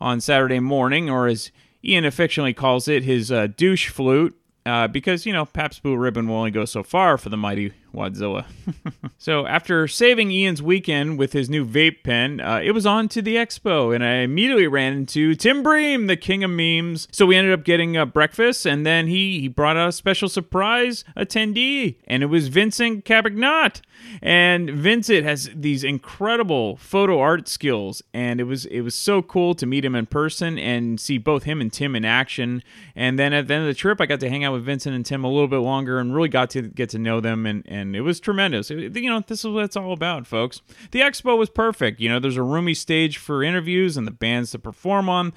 on 0.00 0.20
Saturday 0.20 0.60
morning, 0.60 1.08
or 1.08 1.28
as 1.28 1.50
Ian 1.84 2.04
affectionately 2.04 2.54
calls 2.54 2.88
it 2.88 3.04
his 3.04 3.30
uh, 3.32 3.48
douche 3.48 3.88
flute. 3.88 4.36
Uh, 4.64 4.86
because 4.86 5.26
you 5.26 5.32
know 5.32 5.44
Pabst 5.44 5.82
Blue 5.82 5.96
Ribbon 5.96 6.28
will 6.28 6.36
only 6.36 6.52
go 6.52 6.64
so 6.64 6.84
far 6.84 7.18
for 7.18 7.30
the 7.30 7.36
mighty 7.36 7.72
Wadzilla. 7.92 8.44
so 9.18 9.46
after 9.46 9.86
saving 9.88 10.30
Ian's 10.30 10.62
weekend 10.62 11.18
with 11.18 11.32
his 11.32 11.48
new 11.50 11.64
vape 11.64 12.02
pen, 12.02 12.40
uh, 12.40 12.60
it 12.62 12.72
was 12.72 12.86
on 12.86 13.08
to 13.08 13.22
the 13.22 13.36
expo, 13.36 13.94
and 13.94 14.04
I 14.04 14.16
immediately 14.16 14.66
ran 14.66 14.92
into 14.92 15.34
Tim 15.34 15.62
Bream, 15.62 16.06
the 16.06 16.16
king 16.16 16.44
of 16.44 16.50
memes. 16.50 17.08
So 17.12 17.26
we 17.26 17.36
ended 17.36 17.52
up 17.52 17.64
getting 17.64 17.96
a 17.96 18.06
breakfast, 18.06 18.66
and 18.66 18.86
then 18.86 19.06
he 19.06 19.40
he 19.40 19.48
brought 19.48 19.76
out 19.76 19.88
a 19.88 19.92
special 19.92 20.28
surprise 20.28 21.04
attendee, 21.16 21.96
and 22.06 22.22
it 22.22 22.26
was 22.26 22.48
Vincent 22.48 23.04
Cabagnat. 23.04 23.80
And 24.20 24.70
Vincent 24.70 25.24
has 25.24 25.50
these 25.54 25.84
incredible 25.84 26.76
photo 26.76 27.20
art 27.20 27.48
skills, 27.48 28.02
and 28.12 28.40
it 28.40 28.44
was 28.44 28.66
it 28.66 28.80
was 28.80 28.94
so 28.94 29.22
cool 29.22 29.54
to 29.54 29.66
meet 29.66 29.84
him 29.84 29.94
in 29.94 30.06
person 30.06 30.58
and 30.58 31.00
see 31.00 31.18
both 31.18 31.44
him 31.44 31.60
and 31.60 31.72
Tim 31.72 31.94
in 31.94 32.04
action. 32.04 32.62
And 32.96 33.18
then 33.18 33.32
at 33.32 33.48
the 33.48 33.54
end 33.54 33.62
of 33.62 33.68
the 33.68 33.74
trip, 33.74 34.00
I 34.00 34.06
got 34.06 34.20
to 34.20 34.28
hang 34.28 34.44
out 34.44 34.52
with 34.52 34.64
Vincent 34.64 34.94
and 34.94 35.04
Tim 35.04 35.24
a 35.24 35.28
little 35.28 35.48
bit 35.48 35.58
longer, 35.58 35.98
and 35.98 36.14
really 36.14 36.28
got 36.28 36.50
to 36.50 36.62
get 36.62 36.90
to 36.90 36.98
know 36.98 37.20
them 37.20 37.46
and, 37.46 37.64
and 37.66 37.81
and 37.82 37.94
it 37.94 38.00
was 38.00 38.20
tremendous. 38.20 38.70
It, 38.70 38.96
you 38.96 39.10
know, 39.10 39.20
this 39.26 39.44
is 39.44 39.50
what 39.50 39.64
it's 39.64 39.76
all 39.76 39.92
about, 39.92 40.26
folks. 40.26 40.62
The 40.92 41.00
expo 41.00 41.36
was 41.36 41.50
perfect. 41.50 42.00
You 42.00 42.08
know, 42.08 42.18
there's 42.18 42.36
a 42.36 42.42
roomy 42.42 42.74
stage 42.74 43.18
for 43.18 43.42
interviews 43.42 43.96
and 43.96 44.06
the 44.06 44.12
bands 44.12 44.52
to 44.52 44.58
perform 44.58 45.08
on 45.08 45.34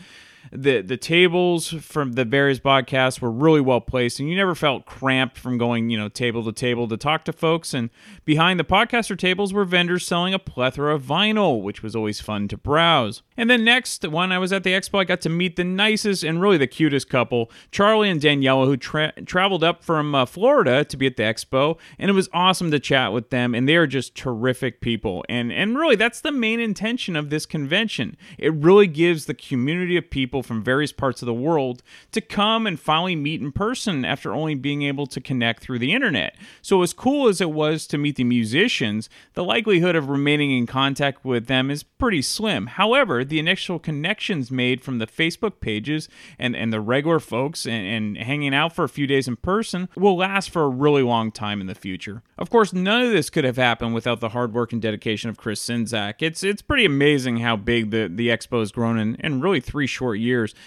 the 0.51 0.81
the 0.81 0.97
tables 0.97 1.69
from 1.69 2.13
the 2.13 2.25
various 2.25 2.59
podcasts 2.59 3.19
were 3.19 3.31
really 3.31 3.61
well 3.61 3.81
placed 3.81 4.19
and 4.19 4.29
you 4.29 4.35
never 4.35 4.55
felt 4.55 4.85
cramped 4.85 5.37
from 5.37 5.57
going 5.57 5.89
you 5.89 5.97
know 5.97 6.09
table 6.09 6.43
to 6.43 6.51
table 6.51 6.87
to 6.87 6.97
talk 6.97 7.25
to 7.25 7.33
folks. 7.33 7.73
And 7.73 7.89
behind 8.23 8.59
the 8.59 8.63
podcaster 8.63 9.17
tables 9.17 9.53
were 9.53 9.65
vendors 9.65 10.05
selling 10.05 10.33
a 10.33 10.39
plethora 10.39 10.95
of 10.95 11.03
vinyl 11.03 11.61
which 11.61 11.83
was 11.83 11.95
always 11.95 12.19
fun 12.19 12.47
to 12.49 12.57
browse. 12.57 13.21
And 13.37 13.49
then 13.49 13.63
next 13.63 14.07
when 14.07 14.31
i 14.31 14.37
was 14.37 14.53
at 14.53 14.63
the 14.63 14.71
expo 14.71 14.99
i 14.99 15.03
got 15.03 15.21
to 15.21 15.29
meet 15.29 15.55
the 15.55 15.63
nicest 15.63 16.23
and 16.23 16.41
really 16.41 16.57
the 16.57 16.67
cutest 16.67 17.09
couple 17.09 17.51
charlie 17.71 18.09
and 18.09 18.21
daniela 18.21 18.65
who 18.65 18.77
tra- 18.77 19.13
traveled 19.25 19.63
up 19.63 19.83
from 19.83 20.15
uh, 20.15 20.25
florida 20.25 20.85
to 20.85 20.97
be 20.97 21.05
at 21.05 21.17
the 21.17 21.23
expo 21.23 21.77
and 21.99 22.09
it 22.09 22.13
was 22.13 22.29
awesome 22.33 22.71
to 22.71 22.79
chat 22.79 23.11
with 23.11 23.29
them 23.29 23.53
and 23.53 23.67
they 23.67 23.75
are 23.75 23.87
just 23.87 24.15
terrific 24.15 24.81
people. 24.81 25.23
And 25.29 25.51
and 25.51 25.77
really 25.77 25.95
that's 25.95 26.21
the 26.21 26.31
main 26.31 26.59
intention 26.59 27.15
of 27.15 27.29
this 27.29 27.45
convention. 27.45 28.17
It 28.37 28.53
really 28.53 28.87
gives 28.87 29.25
the 29.25 29.33
community 29.33 29.97
of 29.97 30.09
people 30.09 30.34
people 30.35 30.43
from 30.43 30.61
various 30.61 30.91
parts 30.91 31.21
of 31.21 31.27
the 31.27 31.33
world 31.33 31.81
to 32.11 32.19
come 32.19 32.67
and 32.67 32.77
finally 32.77 33.15
meet 33.15 33.39
in 33.39 33.53
person 33.53 34.03
after 34.03 34.33
only 34.33 34.53
being 34.53 34.81
able 34.81 35.07
to 35.07 35.21
connect 35.21 35.63
through 35.63 35.79
the 35.79 35.93
internet. 35.93 36.35
So, 36.61 36.81
as 36.81 36.91
cool 36.91 37.29
as 37.29 37.39
it 37.39 37.51
was 37.51 37.87
to 37.87 37.97
meet 37.97 38.17
the 38.17 38.25
musicians, 38.25 39.09
the 39.33 39.45
likelihood 39.45 39.95
of 39.95 40.09
remaining 40.09 40.51
in 40.51 40.67
contact 40.67 41.23
with 41.23 41.47
them 41.47 41.71
is 41.71 41.83
pretty 41.83 42.21
slim. 42.21 42.67
However, 42.67 43.23
the 43.23 43.39
initial 43.39 43.79
connections 43.79 44.51
made 44.51 44.81
from 44.81 44.97
the 44.97 45.07
Facebook 45.07 45.61
pages 45.61 46.09
and, 46.37 46.53
and 46.53 46.73
the 46.73 46.81
regular 46.81 47.21
folks 47.21 47.65
and, 47.65 47.87
and 47.87 48.17
hanging 48.17 48.53
out 48.53 48.75
for 48.75 48.83
a 48.83 48.89
few 48.89 49.07
days 49.07 49.29
in 49.29 49.37
person 49.37 49.87
will 49.95 50.17
last 50.17 50.49
for 50.49 50.63
a 50.63 50.69
really 50.69 51.03
long 51.03 51.31
time 51.31 51.61
in 51.61 51.67
the 51.67 51.75
future. 51.75 52.23
Of 52.37 52.49
course, 52.49 52.73
none 52.73 53.03
of 53.03 53.11
this 53.11 53.29
could 53.29 53.45
have 53.45 53.55
happened 53.55 53.93
without 53.93 54.19
the 54.19 54.29
hard 54.29 54.53
work 54.53 54.73
and 54.73 54.81
dedication 54.81 55.29
of 55.29 55.37
Chris 55.37 55.65
Czynszak. 55.65 56.15
It's 56.19 56.43
it's 56.43 56.61
pretty 56.61 56.83
amazing 56.83 57.37
how 57.37 57.55
big 57.55 57.91
the, 57.91 58.11
the 58.13 58.27
expo 58.27 58.59
has 58.59 58.73
grown 58.73 58.99
in, 58.99 59.15
in 59.15 59.39
really 59.39 59.61
three 59.61 59.87
short 59.87 60.19
years. 60.19 60.24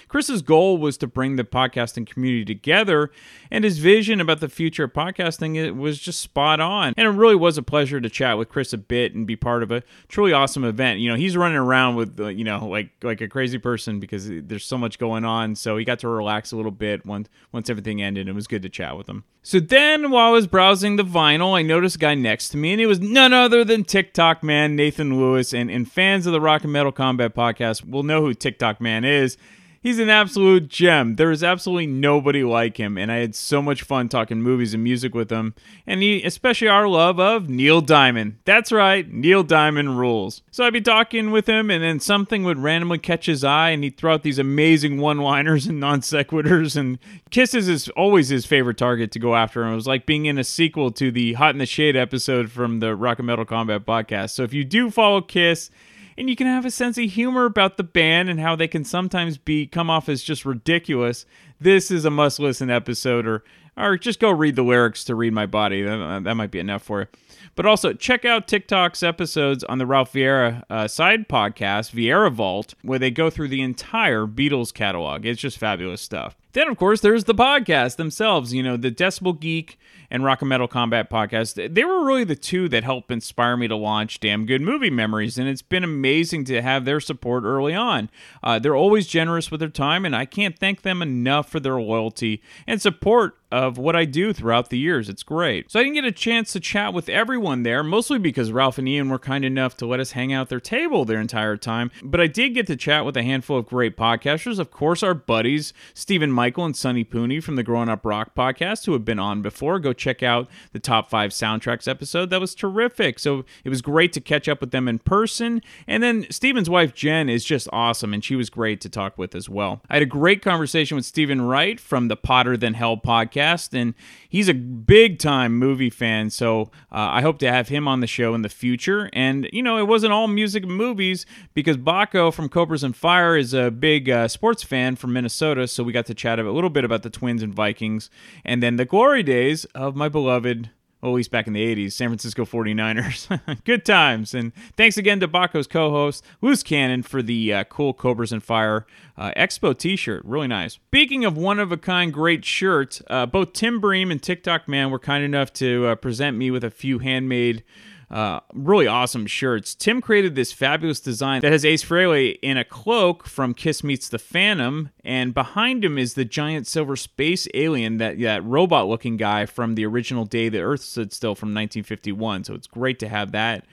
Chris's 0.09 0.43
goal 0.43 0.79
was 0.79 0.97
to 0.99 1.07
bring 1.07 1.37
the 1.37 1.45
podcasting 1.45 2.07
community 2.07 2.45
together, 2.45 3.11
and 3.51 3.65
his 3.65 3.79
vision 3.79 4.21
about 4.21 4.41
the 4.41 4.49
future 4.49 4.85
of 4.85 4.93
podcasting 4.93 5.57
it 5.57 5.77
was 5.77 5.99
just 5.99 6.21
spot 6.21 6.61
on. 6.61 6.95
And 6.97 7.07
it 7.07 7.11
really 7.11 7.37
was 7.37 7.59
a 7.59 7.63
pleasure 7.63 8.01
to 8.01 8.09
chat 8.09 8.39
with 8.39 8.49
Chris 8.49 8.73
a 8.73 8.79
bit 8.79 9.15
and 9.15 9.27
be 9.27 9.37
part 9.37 9.63
of 9.63 9.71
a 9.71 9.83
truly 10.09 10.33
awesome 10.33 10.65
event. 10.65 11.01
You 11.01 11.11
know, 11.11 11.17
he's 11.17 11.37
running 11.37 11.59
around 11.59 11.97
with 11.97 12.19
uh, 12.21 12.29
you 12.29 12.45
know 12.45 12.67
like 12.67 12.91
like 13.03 13.21
a 13.21 13.29
crazy 13.29 13.59
person 13.59 14.01
because 14.01 14.29
there's 14.29 14.65
so 14.65 14.79
much 14.79 14.99
going 14.99 15.25
on. 15.25 15.55
So 15.55 15.77
he 15.77 15.85
got 15.85 15.99
to 16.01 16.09
relax 16.09 16.53
a 16.53 16.57
little 16.57 16.71
bit 16.71 17.05
once 17.05 17.29
once 17.53 17.71
everything 17.71 18.03
ended. 18.03 18.29
It 18.29 18.35
was 18.35 18.47
good 18.47 18.63
to 18.63 18.69
chat 18.69 18.97
with 18.97 19.09
him. 19.09 19.25
So 19.49 19.61
then, 19.61 20.11
while 20.11 20.29
I 20.29 20.31
was 20.31 20.47
browsing 20.47 20.97
the 20.97 21.05
vinyl, 21.05 21.57
I 21.57 21.63
noticed 21.63 21.97
a 21.97 21.99
guy 21.99 22.15
next 22.15 22.51
to 22.51 22.59
me, 22.59 22.73
and 22.73 22.83
it 22.83 22.87
was 22.87 23.01
none 23.01 23.33
other 23.33 23.65
than 23.65 23.83
TikTok 23.83 24.43
Man 24.43 24.77
Nathan 24.77 25.19
Lewis. 25.19 25.55
And, 25.55 25.71
and 25.71 25.91
fans 25.91 26.27
of 26.27 26.33
the 26.33 26.41
Rock 26.41 26.65
and 26.65 26.73
Metal 26.73 26.93
Combat 26.93 27.35
podcast 27.35 27.89
will 27.89 28.03
know 28.03 28.21
who 28.21 28.35
TikTok 28.35 28.79
Man 28.79 29.07
is. 29.07 29.39
He's 29.81 30.01
an 30.01 30.11
absolute 30.11 30.69
gem. 30.69 31.15
There 31.15 31.31
is 31.31 31.45
absolutely 31.45 31.87
nobody 31.87 32.43
like 32.43 32.79
him, 32.79 32.99
and 32.99 33.13
I 33.13 33.17
had 33.17 33.37
so 33.37 33.63
much 33.63 33.83
fun 33.83 34.09
talking 34.09 34.43
movies 34.43 34.75
and 34.75 34.83
music 34.83 35.15
with 35.15 35.31
him, 35.31 35.55
and 35.87 36.03
he, 36.03 36.23
especially 36.25 36.67
our 36.67 36.89
love 36.89 37.21
of 37.21 37.49
Neil 37.49 37.81
Diamond. 37.81 38.39
That's 38.45 38.73
right, 38.73 39.09
Neil 39.09 39.45
Diamond 39.45 39.97
rules. 39.97 40.43
So 40.51 40.65
I'd 40.65 40.73
be 40.73 40.81
talking 40.81 41.31
with 41.31 41.47
him, 41.49 41.71
and 41.71 41.83
then 41.83 42.01
something 42.01 42.43
would 42.43 42.59
randomly 42.59 42.99
catch 42.99 43.27
his 43.27 43.45
eye, 43.45 43.71
and 43.71 43.85
he'd 43.85 43.97
throw 43.97 44.15
out 44.15 44.25
these 44.25 44.41
amazing 44.41 44.99
one-liners 44.99 45.69
and 45.69 45.79
non 45.79 46.01
sequiturs. 46.01 46.77
And 46.77 46.99
Kisses 47.31 47.69
is 47.69 47.89
always 47.91 48.31
his 48.31 48.47
favorite 48.47 48.79
target 48.79 49.13
to 49.13 49.21
go 49.21 49.37
after, 49.37 49.63
and 49.63 49.73
it 49.73 49.77
was 49.77 49.87
like 49.87 50.07
being 50.07 50.27
in 50.27 50.39
a 50.39 50.45
sequel 50.45 50.91
to 50.93 51.13
the 51.13 51.35
Hot 51.35 51.55
in 51.55 51.59
the 51.59 51.67
Shade 51.67 51.95
episode 51.97 52.51
from 52.51 52.81
the 52.81 52.97
Rock 52.97 53.19
and 53.19 53.27
Metal 53.29 53.45
Combat 53.45 53.87
podcast. 53.87 54.31
So 54.31 54.43
if 54.43 54.53
you 54.53 54.65
do 54.65 54.91
follow 54.91 55.21
Kiss 55.21 55.71
and 56.19 56.29
you 56.29 56.35
can 56.35 56.49
have 56.49 56.67
a 56.67 56.71
sense 56.71 56.99
of 56.99 57.05
humor 57.05 57.45
about 57.45 57.77
the 57.77 57.85
band 57.85 58.29
and 58.29 58.41
how 58.41 58.57
they 58.57 58.67
can 58.67 58.85
sometimes 58.85 59.39
be 59.39 59.67
come 59.67 59.89
off 59.89 60.09
as 60.09 60.23
just 60.23 60.45
ridiculous. 60.45 61.25
This 61.61 61.93
is 61.93 62.05
a 62.05 62.11
must 62.11 62.41
listen 62.41 62.71
episode, 62.71 63.27
or 63.27 63.45
or 63.77 63.97
just 63.97 64.19
go 64.19 64.31
read 64.31 64.57
the 64.57 64.65
lyrics 64.65 65.05
to 65.05 65.15
read 65.15 65.33
my 65.33 65.47
body. 65.47 65.83
That, 65.83 66.25
that 66.25 66.35
might 66.35 66.51
be 66.51 66.59
enough 66.59 66.83
for 66.83 67.01
you. 67.03 67.07
But 67.55 67.67
also 67.67 67.93
check 67.93 68.25
out 68.25 68.49
TikTok's 68.49 69.05
episodes 69.05 69.63
on 69.65 69.79
the 69.79 69.87
Ralph 69.87 70.13
Vieira 70.13 70.65
uh, 70.69 70.89
side 70.89 71.29
podcast, 71.29 71.93
Vieira 71.93 72.33
Vault, 72.33 72.75
where 72.83 72.99
they 72.99 73.11
go 73.11 73.31
through 73.31 73.49
the 73.49 73.63
entire 73.63 74.27
Beatles 74.27 74.75
catalog. 74.75 75.25
It's 75.25 75.41
just 75.41 75.59
fabulous 75.59 76.01
stuff. 76.01 76.37
Then, 76.53 76.69
of 76.69 76.77
course, 76.77 77.01
there's 77.01 77.25
the 77.25 77.35
podcast 77.35 77.97
themselves. 77.97 78.53
You 78.53 78.65
know, 78.65 78.77
the 78.77 78.91
Decibel 78.91 79.39
Geek 79.39 79.79
and 80.11 80.25
Rock 80.25 80.43
and 80.43 80.49
Metal 80.49 80.69
Combat 80.69 81.11
podcast. 81.11 81.75
They 81.75 81.85
were 81.85 82.05
really 82.05 82.25
the 82.25 82.37
two 82.37 82.69
that 82.71 82.85
helped 82.85 83.11
inspire 83.11 83.57
me 83.57 83.69
to 83.69 83.77
launch 83.77 84.21
Damn 84.21 84.47
Good 84.47 84.63
Movie 84.63 84.91
Memories, 84.91 85.39
and 85.39 85.49
it's 85.49 85.63
been 85.63 85.85
amazing 85.85 86.45
to 86.45 86.63
have 86.63 86.85
their 86.85 87.01
support 87.01 87.45
early 87.45 87.75
on. 87.75 88.11
Uh, 88.43 88.59
they're 88.59 88.77
always 88.77 89.07
generous 89.07 89.51
with 89.51 89.61
their 89.61 89.69
time, 89.69 90.05
and 90.05 90.15
I 90.17 90.25
can't 90.25 90.59
thank 90.59 90.83
them 90.83 91.03
enough 91.03 91.51
for 91.51 91.61
their 91.61 91.81
loyalty 91.81 92.43
and 92.67 92.81
support 92.81 93.37
of 93.51 93.79
what 93.79 93.97
I 93.97 94.05
do 94.05 94.33
throughout 94.33 94.71
the 94.71 94.79
years. 94.79 95.09
It's 95.09 95.23
great. 95.23 95.71
So 95.71 95.81
I 95.81 95.83
didn't 95.83 95.95
get 95.95 96.05
a 96.05 96.13
chance 96.13 96.53
to 96.53 96.61
chat 96.61 96.93
with 96.93 97.09
everyone 97.09 97.63
there, 97.63 97.83
mostly 97.83 98.19
because 98.19 98.53
Ralph 98.53 98.79
and 98.79 98.89
Ian 98.89 99.09
were 99.09 99.19
kind 99.19 99.45
enough 99.45 99.77
to 99.79 99.87
let 99.87 100.01
us 100.01 100.13
hang 100.13 100.33
out 100.33 100.49
their 100.49 100.61
table 100.61 101.05
their 101.05 101.21
entire 101.21 101.57
time. 101.57 101.91
But 102.03 102.21
I 102.21 102.27
did 102.27 102.55
get 102.55 102.67
to 102.67 102.77
chat 102.77 103.05
with 103.05 103.17
a 103.17 103.23
handful 103.23 103.59
of 103.59 103.67
great 103.67 103.97
podcasters. 103.97 104.59
Of 104.59 104.71
course, 104.71 105.03
our 105.03 105.15
buddies, 105.15 105.73
Stephen 105.95 106.31
Michael 106.31 106.65
and 106.65 106.77
Sonny 106.77 107.05
Pooney 107.05 107.43
from 107.43 107.57
the 107.57 107.63
Growing 107.63 107.89
Up 107.89 108.05
Rock 108.05 108.35
podcast, 108.35 108.87
who 108.87 108.93
have 108.93 109.05
been 109.05 109.19
on 109.19 109.43
before. 109.43 109.79
Go 109.79 109.93
check 109.93 110.23
out 110.23 110.49
the 110.73 110.79
top 110.79 111.09
five 111.09 111.31
soundtracks 111.31 111.89
episode. 111.89 112.31
That 112.31 112.41
was 112.41 112.55
terrific. 112.55 113.19
So 113.19 113.45
it 113.65 113.71
was 113.71 113.83
great 113.83 114.13
to 114.13 114.21
catch 114.21 114.49
up 114.49 114.61
with 114.61 114.71
them 114.71 114.89
in 114.89 114.99
person. 114.99 115.63
And 115.87 116.03
then 116.03 116.27
Stephen's 116.31 116.71
wife, 116.71 116.95
Jen, 116.95 117.29
is 117.29 117.45
just 117.45 117.69
awesome, 117.73 118.13
and 118.13 118.25
she 118.25 118.37
was 118.37 118.51
great 118.51 118.81
to 118.83 118.89
talk 118.89 119.17
with 119.17 119.35
as 119.35 119.49
well. 119.49 119.81
I 119.89 119.95
had 119.95 120.03
a 120.03 120.07
great 120.07 120.43
conversation 120.43 120.97
with 120.97 121.07
Stephen 121.07 121.43
Wright 121.43 121.81
from 121.81 122.09
the 122.09 122.17
Hotter 122.25 122.59
Than 122.59 122.75
Hell 122.75 122.99
podcast, 122.99 123.38
and 123.75 123.95
he's 124.29 124.49
a 124.49 124.55
big 124.55 125.19
time 125.19 125.57
movie 125.57 125.91
fan. 125.91 126.31
So 126.31 126.63
uh, 126.93 127.19
I 127.19 127.23
hope 127.23 127.39
to 127.39 127.51
have 127.51 127.69
him 127.69 127.89
on 127.89 128.01
the 128.01 128.07
show 128.07 128.35
in 128.35 128.43
the 128.43 128.49
future. 128.49 129.09
And, 129.13 129.49
you 129.53 129.63
know, 129.63 129.79
it 129.79 129.87
wasn't 129.87 130.13
all 130.13 130.29
music 130.29 130.65
and 130.65 130.73
movies 130.73 131.27
because 131.55 131.77
Baco 131.77 132.33
from 132.33 132.49
Cobras 132.49 132.83
and 132.83 132.97
Fire 132.97 133.37
is 133.37 133.55
a 133.55 133.71
big 133.71 134.11
uh, 134.11 134.29
sports 134.29 134.63
fan 134.63 134.97
from 134.97 135.13
Minnesota. 135.13 135.67
So 135.67 135.83
we 135.83 135.93
got 135.93 136.07
to 136.07 136.15
chat 136.15 136.39
a 136.39 136.51
little 136.51 136.71
bit 136.71 136.85
about 136.85 137.03
the 137.03 137.11
Twins 137.11 137.43
and 137.43 137.55
Vikings 137.55 138.11
and 138.45 138.63
then 138.63 138.77
the 138.77 138.85
glory 138.85 139.23
days 139.23 139.65
of 139.67 139.97
my 139.97 140.09
beloved 140.09 140.71
well, 141.01 141.13
at 141.13 141.15
least 141.15 141.31
back 141.31 141.47
in 141.47 141.53
the 141.53 141.75
80s, 141.75 141.93
San 141.93 142.09
Francisco 142.09 142.45
49ers. 142.45 143.63
Good 143.65 143.85
times. 143.85 144.35
And 144.35 144.53
thanks 144.77 144.97
again 144.97 145.21
to 145.21 145.29
Baco's 145.29 145.69
co 145.69 145.91
host, 145.91 146.25
Loose 146.41 146.63
Cannon, 146.63 147.03
for 147.03 147.23
the 147.23 147.55
uh, 147.55 147.65
cool 147.65 147.95
Cobras 147.95 148.33
and 148.33 148.43
Fire 148.43 148.85
uh, 149.17 149.31
Expo 149.37 149.77
t 149.77 149.95
shirt. 149.95 150.25
Really 150.25 150.49
nice. 150.49 150.75
Speaking 150.75 151.25
of 151.25 151.37
one 151.37 151.61
of 151.61 151.71
a 151.71 151.77
kind 151.77 152.13
great 152.13 152.45
shirts, 152.45 153.01
uh, 153.09 153.27
both 153.27 153.53
Tim 153.53 153.81
Bream 153.81 154.11
and 154.11 154.21
TikTok 154.21 154.67
Man 154.67 154.91
were 154.91 154.99
kind 154.99 155.23
enough 155.23 155.53
to 155.55 155.87
uh, 155.87 155.95
present 155.95 156.37
me 156.37 156.51
with 156.51 156.65
a 156.65 156.71
few 156.71 156.99
handmade 156.99 157.63
uh, 158.11 158.41
really 158.55 158.87
awesome 158.87 159.27
shirts. 159.27 159.75
Tim 159.75 160.01
created 160.01 160.35
this 160.35 160.53
fabulous 160.53 161.01
design 161.01 161.43
that 161.43 161.53
has 161.53 161.65
Ace 161.65 161.85
Frehley 161.85 162.39
in 162.41 162.57
a 162.57 162.65
cloak 162.65 163.27
from 163.27 163.53
Kiss 163.53 163.85
Meets 163.85 164.09
the 164.09 164.19
Phantom, 164.19 164.91
and 165.05 165.35
behind 165.35 165.85
him 165.85 165.99
is 165.99 166.15
the 166.15 166.25
giant 166.25 166.67
silver 166.67 166.97
space 166.97 167.47
alien, 167.53 167.99
that 167.99 168.19
that 168.21 168.45
robot-looking 168.45 169.17
guy 169.19 169.45
from 169.45 169.75
the 169.75 169.85
original 169.85 170.25
Day 170.25 170.49
the 170.49 170.61
Earth 170.61 170.81
Stood 170.81 171.13
Still 171.13 171.35
from 171.35 171.49
1951. 171.49 172.45
So 172.45 172.55
it's 172.55 172.67
great 172.67 172.99
to 173.01 173.09
have 173.09 173.33
that. 173.33 173.65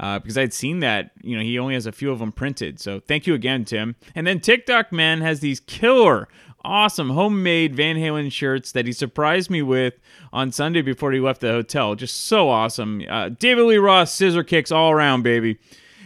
Uh, 0.00 0.18
because 0.18 0.36
I'd 0.36 0.52
seen 0.52 0.80
that, 0.80 1.12
you 1.22 1.36
know, 1.36 1.42
he 1.42 1.56
only 1.56 1.74
has 1.74 1.86
a 1.86 1.92
few 1.92 2.10
of 2.10 2.18
them 2.18 2.32
printed. 2.32 2.80
So 2.80 2.98
thank 2.98 3.28
you 3.28 3.34
again, 3.34 3.64
Tim. 3.64 3.94
And 4.14 4.26
then 4.26 4.40
TikTok 4.40 4.90
Man 4.90 5.20
has 5.20 5.38
these 5.38 5.60
killer 5.60 6.26
awesome 6.64 7.10
homemade 7.10 7.74
Van 7.74 7.96
Halen 7.96 8.32
shirts 8.32 8.72
that 8.72 8.86
he 8.86 8.92
surprised 8.92 9.50
me 9.50 9.62
with 9.62 9.94
on 10.32 10.52
Sunday 10.52 10.82
before 10.82 11.12
he 11.12 11.20
left 11.20 11.40
the 11.40 11.48
hotel. 11.48 11.94
Just 11.94 12.24
so 12.24 12.48
awesome. 12.48 13.02
Uh, 13.08 13.28
David 13.28 13.64
Lee 13.64 13.76
Roth 13.76 14.08
scissor 14.08 14.42
kicks 14.42 14.72
all 14.72 14.90
around, 14.90 15.22
baby. 15.22 15.58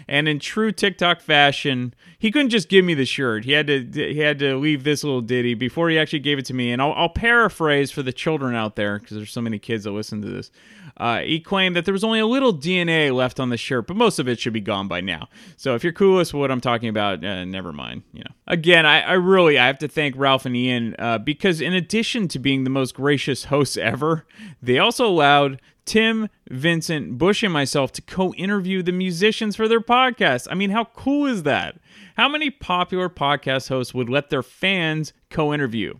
And 0.09 0.27
in 0.27 0.39
true 0.39 0.73
TikTok 0.73 1.21
fashion, 1.21 1.95
he 2.19 2.31
couldn't 2.31 2.49
just 2.49 2.71
give 2.71 2.85
me 2.85 2.95
the 2.95 3.05
shirt. 3.05 3.45
He 3.45 3.53
had 3.53 3.67
to 3.67 3.85
he 3.93 4.19
had 4.19 4.39
to 4.39 4.57
leave 4.57 4.83
this 4.83 5.05
little 5.05 5.21
ditty 5.21 5.53
before 5.53 5.91
he 5.91 5.99
actually 5.99 6.21
gave 6.21 6.39
it 6.39 6.47
to 6.47 6.55
me. 6.55 6.73
And 6.73 6.81
I'll, 6.81 6.95
I'll 6.95 7.09
paraphrase 7.11 7.91
for 7.91 8.03
the 8.03 8.13
children 8.13 8.55
out 8.55 8.75
there 8.75 8.99
because 8.99 9.17
there's 9.17 9.31
so 9.31 9.43
many 9.43 9.59
kids 9.59 9.85
that 9.85 9.91
listen 9.91 10.23
to 10.23 10.29
this. 10.29 10.51
Uh, 10.99 11.21
he 11.21 11.41
claimed 11.41 11.77
that 11.77 11.85
there 11.85 11.93
was 11.93 12.05
only 12.05 12.19
a 12.19 12.27
little 12.27 12.53
DNA 12.53 13.15
left 13.15 13.39
on 13.39 13.51
the 13.51 13.57
shirt, 13.57 13.87
but 13.87 13.97
most 13.97 14.19
of 14.19 14.29
it 14.29 14.41
should 14.41 14.53
be 14.53 14.61
gone 14.61 14.89
by 14.89 15.01
now. 15.01 15.29
So 15.57 15.75
if 15.75 15.85
you're 15.85 15.93
clueless 15.93 16.35
what 16.35 16.51
I'm 16.51 16.61
talking 16.61 16.89
about, 16.89 17.25
uh, 17.25 17.45
never 17.45 17.73
mind. 17.73 18.03
You 18.13 18.25
know, 18.25 18.33
again, 18.47 18.85
I, 18.85 19.01
I, 19.01 19.13
really 19.13 19.59
I 19.59 19.67
have 19.67 19.79
to 19.79 19.89
thank 19.89 20.17
Ralph 20.17 20.45
and 20.45 20.57
Ian 20.57 20.97
uh, 20.99 21.19
because 21.19 21.61
in 21.61 21.73
addition 21.73 22.27
to 22.29 22.39
being 22.39 22.65
the 22.65 22.71
most 22.71 22.95
gracious 22.95 23.45
hosts 23.45 23.77
ever, 23.77 24.27
they 24.61 24.79
also 24.79 25.07
allowed 25.07 25.61
Tim, 25.85 26.29
Vincent, 26.51 27.17
Bush, 27.17 27.43
and 27.43 27.53
myself 27.53 27.93
to 27.93 28.03
co 28.03 28.35
interview 28.35 28.83
the 28.83 28.93
musicians 28.93 29.57
for 29.57 29.69
their 29.69 29.81
podcast. 29.81 30.47
I 30.51 30.55
mean, 30.55 30.71
how 30.71 30.85
cool 30.85 31.27
is 31.27 31.45
that? 31.45 31.77
How 32.17 32.29
many 32.29 32.51
popular 32.51 33.09
podcast 33.09 33.69
hosts 33.69 33.95
would 33.95 34.11
let 34.11 34.29
their 34.29 34.43
fans 34.43 35.15
co 35.31 35.55
interview? 35.55 35.95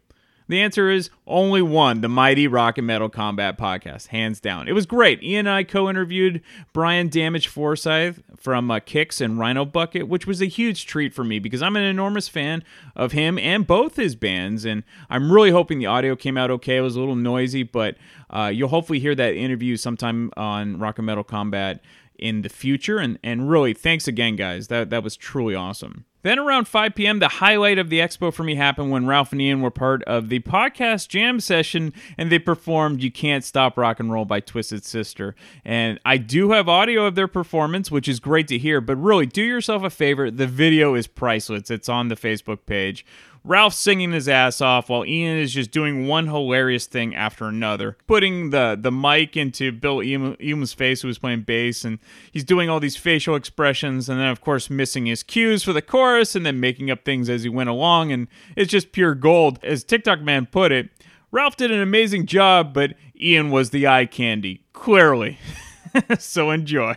The 0.49 0.63
answer 0.63 0.91
is 0.91 1.11
only 1.27 1.61
one, 1.61 2.01
the 2.01 2.09
mighty 2.09 2.49
Rock 2.49 2.79
and 2.79 2.87
Metal 2.87 3.11
Combat 3.11 3.59
podcast, 3.59 4.09
hands 4.09 4.41
down. 4.41 4.67
It 4.67 4.73
was 4.73 4.87
great. 4.87 5.23
Ian 5.23 5.41
and 5.41 5.51
I 5.51 5.63
co-interviewed 5.63 6.41
Brian 6.73 7.09
Damage 7.09 7.49
Forsyth 7.49 8.23
from 8.37 8.71
uh, 8.71 8.81
Kix 8.81 9.21
and 9.21 9.39
Rhino 9.39 9.67
Bucket, 9.67 10.09
which 10.09 10.27
was 10.27 10.41
a 10.41 10.47
huge 10.47 10.87
treat 10.87 11.13
for 11.13 11.23
me 11.23 11.39
because 11.39 11.61
I'm 11.61 11.77
an 11.77 11.83
enormous 11.83 12.29
fan 12.29 12.65
of 12.97 13.13
him 13.13 13.39
and 13.39 13.67
both 13.67 13.97
his 13.97 14.17
bands, 14.17 14.65
and 14.65 14.85
I'm 15.11 15.31
really 15.31 15.51
hoping 15.51 15.79
the 15.79 15.87
audio 15.87 16.17
came 16.17 16.39
out 16.39 16.51
okay. 16.51 16.79
It 16.79 16.83
was 16.83 16.97
a 16.97 17.01
little 17.01 17.17
noisy, 17.17 17.63
but 17.63 17.97
uh, 18.31 18.51
you'll 18.53 18.69
hopefully 18.69 19.01
hear 19.01 19.15
that 19.15 19.35
interview 19.35 19.77
sometime 19.77 20.31
on 20.37 20.79
Rock 20.79 20.99
and 20.99 21.07
Metal 21.07 21.25
Combat 21.25 21.83
in 22.19 22.43
the 22.43 22.49
future. 22.49 22.99
And 22.99 23.19
and 23.23 23.51
really, 23.51 23.75
thanks 23.75 24.09
again, 24.09 24.37
guys. 24.37 24.69
That 24.69 24.89
that 24.91 25.03
was 25.03 25.17
truly 25.17 25.55
awesome. 25.55 26.07
Then 26.23 26.39
around 26.39 26.67
5 26.67 26.95
p.m., 26.95 27.21
the 27.21 27.29
highlight 27.29 27.79
of 27.79 27.91
the 27.91 28.01
expo 28.01 28.33
for 28.33 28.43
me 28.43 28.57
happened 28.57 28.91
when 28.91 29.07
Ralph 29.07 29.33
and 29.33 29.41
Ian 29.41 29.63
were 29.63 29.71
part 29.71 30.03
of 30.05 30.29
the 30.29 30.41
podcast 30.41 31.09
jam 31.09 31.39
session 31.39 31.93
and 32.17 32.31
they 32.31 32.39
performed 32.39 33.03
You 33.03 33.11
Can't 33.11 33.45
Stop 33.45 33.79
Rock 33.79 34.01
and 34.01 34.13
Roll 34.13 34.25
by 34.25 34.41
Twisted 34.41 34.85
Sister. 34.85 35.37
And 35.65 36.01
I 36.05 36.17
do 36.17 36.51
have 36.51 36.69
audio 36.69 37.07
of 37.07 37.15
their 37.15 37.29
performance, 37.29 37.91
which 37.91 38.09
is 38.09 38.19
great 38.19 38.49
to 38.49 38.59
hear, 38.59 38.81
but 38.81 38.97
really 38.97 39.27
do 39.27 39.43
yourself 39.43 39.85
a 39.85 39.91
favor. 39.91 40.31
The 40.31 40.47
video 40.47 40.95
is 40.95 41.07
priceless. 41.07 41.71
It's 41.71 41.89
on 41.89 42.09
the 42.09 42.17
Facebook 42.17 42.67
page. 42.67 43.07
Ralph 43.45 43.75
singing 43.75 44.13
his 44.13 44.29
ass 44.29 44.61
off 44.61 44.89
while 44.89 45.05
Ian 45.05 45.39
is 45.39 45.53
just 45.53 45.71
doing 45.71 46.07
one 46.07 46.27
hilarious 46.27 46.87
thing 46.87 47.15
after 47.15 47.47
another, 47.47 47.97
putting 48.07 48.51
the 48.51 48.79
the 48.81 48.93
mic 48.93 49.37
into 49.37 49.73
Bill 49.73 50.03
Eam's 50.03 50.73
face, 50.73 51.03
who 51.03 51.09
was 51.09 51.19
playing 51.19 51.43
bass, 51.43 51.85
and 51.85 51.99
he's 52.31 52.45
doing 52.45 52.69
all 52.69 52.81
these 52.81 52.97
facial 52.97 53.35
expressions, 53.35 54.09
and 54.09 54.21
then 54.21 54.29
of 54.29 54.41
course 54.41 54.71
missing 54.71 55.07
his 55.07 55.23
cues 55.23 55.63
for 55.63 55.73
the 55.73 55.83
chorus, 55.83 56.35
and 56.35 56.45
then 56.45 56.61
making 56.61 56.91
up 56.91 57.05
things 57.05 57.29
as 57.31 57.43
he 57.43 57.49
went 57.49 57.69
along, 57.71 58.13
and 58.13 58.29
it's 58.57 58.71
just 58.71 58.93
pure 58.93 59.15
gold. 59.15 59.59
As 59.63 59.85
TikTok 59.85 60.21
man 60.21 60.47
put 60.47 60.73
it, 60.73 60.91
Ralph 61.31 61.57
did 61.57 61.71
an 61.71 61.81
amazing 61.81 62.27
job, 62.27 62.73
but 62.73 62.95
Ian 63.21 63.51
was 63.51 63.71
the 63.71 63.87
eye 63.87 64.07
candy, 64.07 64.65
clearly. 64.73 65.39
so 66.19 66.51
enjoy. 66.51 66.97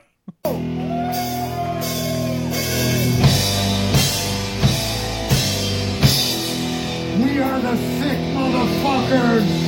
The 7.49 7.75
sick 7.75 8.17
motherfuckers. 8.35 9.60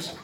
Talbot. 0.00 0.18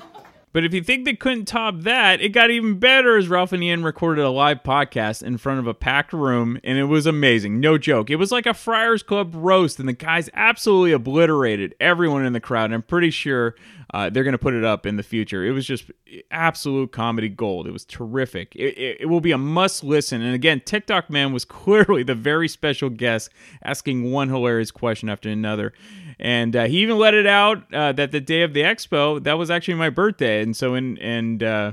But 0.50 0.64
if 0.64 0.72
you 0.72 0.82
think 0.82 1.04
they 1.04 1.14
couldn't 1.14 1.44
top 1.44 1.80
that, 1.82 2.22
it 2.22 2.30
got 2.30 2.50
even 2.50 2.78
better 2.78 3.18
as 3.18 3.28
Ralph 3.28 3.52
and 3.52 3.62
Ian 3.62 3.84
recorded 3.84 4.24
a 4.24 4.30
live 4.30 4.62
podcast 4.62 5.22
in 5.22 5.36
front 5.36 5.60
of 5.60 5.66
a 5.66 5.74
packed 5.74 6.14
room, 6.14 6.58
and 6.64 6.78
it 6.78 6.84
was 6.84 7.06
amazing. 7.06 7.60
No 7.60 7.76
joke. 7.76 8.08
It 8.08 8.16
was 8.16 8.32
like 8.32 8.46
a 8.46 8.54
Friars 8.54 9.02
Club 9.02 9.34
roast, 9.34 9.78
and 9.78 9.86
the 9.86 9.92
guys 9.92 10.30
absolutely 10.32 10.92
obliterated 10.92 11.74
everyone 11.80 12.24
in 12.24 12.32
the 12.32 12.40
crowd. 12.40 12.66
And 12.66 12.74
I'm 12.74 12.82
pretty 12.82 13.10
sure 13.10 13.56
uh, 13.92 14.08
they're 14.08 14.24
going 14.24 14.32
to 14.32 14.38
put 14.38 14.54
it 14.54 14.64
up 14.64 14.86
in 14.86 14.96
the 14.96 15.02
future. 15.02 15.44
It 15.44 15.52
was 15.52 15.66
just 15.66 15.90
absolute 16.30 16.92
comedy 16.92 17.28
gold. 17.28 17.66
It 17.66 17.72
was 17.72 17.84
terrific. 17.84 18.56
It, 18.56 18.76
it, 18.78 18.96
it 19.02 19.06
will 19.06 19.20
be 19.20 19.32
a 19.32 19.38
must 19.38 19.84
listen. 19.84 20.22
And 20.22 20.34
again, 20.34 20.60
TikTok 20.64 21.10
Man 21.10 21.32
was 21.32 21.44
clearly 21.44 22.02
the 22.02 22.14
very 22.14 22.48
special 22.48 22.88
guest, 22.88 23.30
asking 23.62 24.10
one 24.10 24.30
hilarious 24.30 24.70
question 24.70 25.10
after 25.10 25.28
another. 25.28 25.74
And 26.20 26.56
uh, 26.56 26.64
he 26.64 26.78
even 26.78 26.98
let 26.98 27.14
it 27.14 27.26
out 27.26 27.72
uh, 27.72 27.92
that 27.92 28.10
the 28.10 28.20
day 28.20 28.42
of 28.42 28.52
the 28.52 28.62
expo, 28.62 29.22
that 29.22 29.38
was 29.38 29.50
actually 29.50 29.74
my 29.74 29.90
birthday. 29.90 30.42
And 30.42 30.56
so, 30.56 30.74
in, 30.74 30.98
and, 30.98 31.42
uh, 31.42 31.72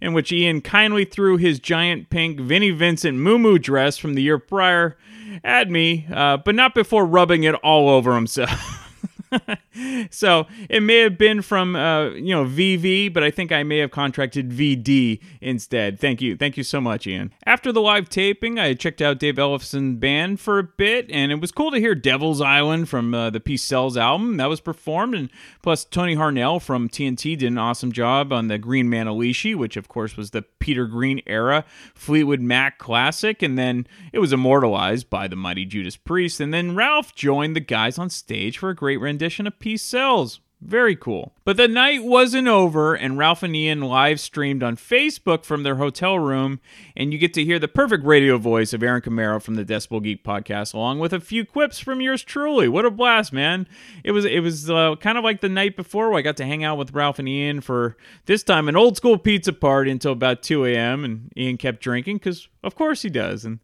in 0.00 0.12
which 0.12 0.32
Ian 0.32 0.60
kindly 0.60 1.04
threw 1.04 1.36
his 1.36 1.58
giant 1.58 2.10
pink 2.10 2.40
Vinnie 2.40 2.70
Vincent 2.70 3.18
Moo 3.18 3.58
dress 3.58 3.98
from 3.98 4.14
the 4.14 4.22
year 4.22 4.38
prior 4.38 4.96
at 5.44 5.70
me, 5.70 6.06
uh, 6.12 6.36
but 6.38 6.54
not 6.54 6.74
before 6.74 7.06
rubbing 7.06 7.44
it 7.44 7.54
all 7.56 7.88
over 7.88 8.14
himself. 8.14 8.78
so 10.10 10.46
it 10.68 10.82
may 10.82 10.98
have 10.98 11.18
been 11.18 11.42
from 11.42 11.76
uh, 11.76 12.10
you 12.10 12.34
know 12.34 12.44
VV, 12.44 13.12
but 13.12 13.22
I 13.22 13.30
think 13.30 13.52
I 13.52 13.62
may 13.62 13.78
have 13.78 13.90
contracted 13.90 14.50
VD 14.50 15.20
instead. 15.40 16.00
Thank 16.00 16.20
you, 16.20 16.36
thank 16.36 16.56
you 16.56 16.64
so 16.64 16.80
much, 16.80 17.06
Ian. 17.06 17.32
After 17.44 17.72
the 17.72 17.80
live 17.80 18.08
taping, 18.08 18.58
I 18.58 18.74
checked 18.74 19.02
out 19.02 19.18
Dave 19.18 19.36
Ellefson 19.36 20.00
band 20.00 20.40
for 20.40 20.58
a 20.58 20.64
bit, 20.64 21.10
and 21.10 21.30
it 21.32 21.40
was 21.40 21.52
cool 21.52 21.70
to 21.70 21.78
hear 21.78 21.94
Devil's 21.94 22.40
Island 22.40 22.88
from 22.88 23.14
uh, 23.14 23.30
the 23.30 23.40
Peace 23.40 23.62
Sells 23.62 23.96
album 23.96 24.36
that 24.38 24.48
was 24.48 24.60
performed, 24.60 25.14
and 25.14 25.30
plus 25.62 25.84
Tony 25.84 26.16
Harnell 26.16 26.60
from 26.60 26.88
TNT 26.88 27.38
did 27.38 27.48
an 27.48 27.58
awesome 27.58 27.92
job 27.92 28.32
on 28.32 28.48
the 28.48 28.58
Green 28.58 28.88
Man 28.88 29.02
Manalishi, 29.02 29.54
which 29.54 29.76
of 29.76 29.88
course 29.88 30.16
was 30.16 30.30
the 30.30 30.42
Peter 30.42 30.86
Green 30.86 31.20
era 31.26 31.64
Fleetwood 31.94 32.40
Mac 32.40 32.78
classic, 32.78 33.42
and 33.42 33.58
then 33.58 33.86
it 34.12 34.18
was 34.18 34.32
immortalized 34.32 35.10
by 35.10 35.28
the 35.28 35.36
mighty 35.36 35.64
Judas 35.64 35.96
Priest, 35.96 36.40
and 36.40 36.52
then 36.52 36.74
Ralph 36.74 37.14
joined 37.14 37.56
the 37.56 37.60
guys 37.60 37.98
on 37.98 38.10
stage 38.10 38.58
for 38.58 38.70
a 38.70 38.74
great 38.74 38.98
rendition 38.98 39.21
of 39.22 39.58
Peace 39.58 39.82
Sells. 39.82 40.40
Very 40.60 40.94
cool. 40.94 41.32
But 41.44 41.56
the 41.56 41.66
night 41.66 42.04
wasn't 42.04 42.46
over, 42.46 42.94
and 42.94 43.18
Ralph 43.18 43.42
and 43.42 43.54
Ian 43.54 43.80
live 43.80 44.20
streamed 44.20 44.62
on 44.62 44.76
Facebook 44.76 45.44
from 45.44 45.64
their 45.64 45.74
hotel 45.74 46.18
room, 46.20 46.60
and 46.96 47.12
you 47.12 47.18
get 47.18 47.34
to 47.34 47.44
hear 47.44 47.58
the 47.58 47.66
perfect 47.66 48.04
radio 48.04 48.38
voice 48.38 48.72
of 48.72 48.80
Aaron 48.80 49.02
Camaro 49.02 49.42
from 49.42 49.56
the 49.56 49.64
Decibel 49.64 50.02
Geek 50.02 50.22
podcast, 50.22 50.72
along 50.72 51.00
with 51.00 51.12
a 51.12 51.18
few 51.18 51.44
quips 51.44 51.80
from 51.80 52.00
yours 52.00 52.22
truly. 52.22 52.68
What 52.68 52.84
a 52.84 52.92
blast, 52.92 53.32
man! 53.32 53.66
It 54.04 54.12
was 54.12 54.24
it 54.24 54.40
was 54.40 54.70
uh, 54.70 54.94
kind 54.96 55.18
of 55.18 55.24
like 55.24 55.40
the 55.40 55.48
night 55.48 55.76
before 55.76 56.10
where 56.10 56.18
I 56.18 56.22
got 56.22 56.36
to 56.36 56.46
hang 56.46 56.62
out 56.62 56.78
with 56.78 56.94
Ralph 56.94 57.18
and 57.18 57.28
Ian 57.28 57.60
for 57.60 57.96
this 58.26 58.44
time 58.44 58.68
an 58.68 58.76
old 58.76 58.96
school 58.96 59.18
pizza 59.18 59.52
party 59.52 59.90
until 59.90 60.12
about 60.12 60.42
2 60.42 60.64
a.m. 60.66 61.04
and 61.04 61.32
Ian 61.36 61.56
kept 61.56 61.80
drinking 61.80 62.18
because 62.18 62.48
of 62.62 62.76
course 62.76 63.02
he 63.02 63.10
does, 63.10 63.44
and 63.44 63.58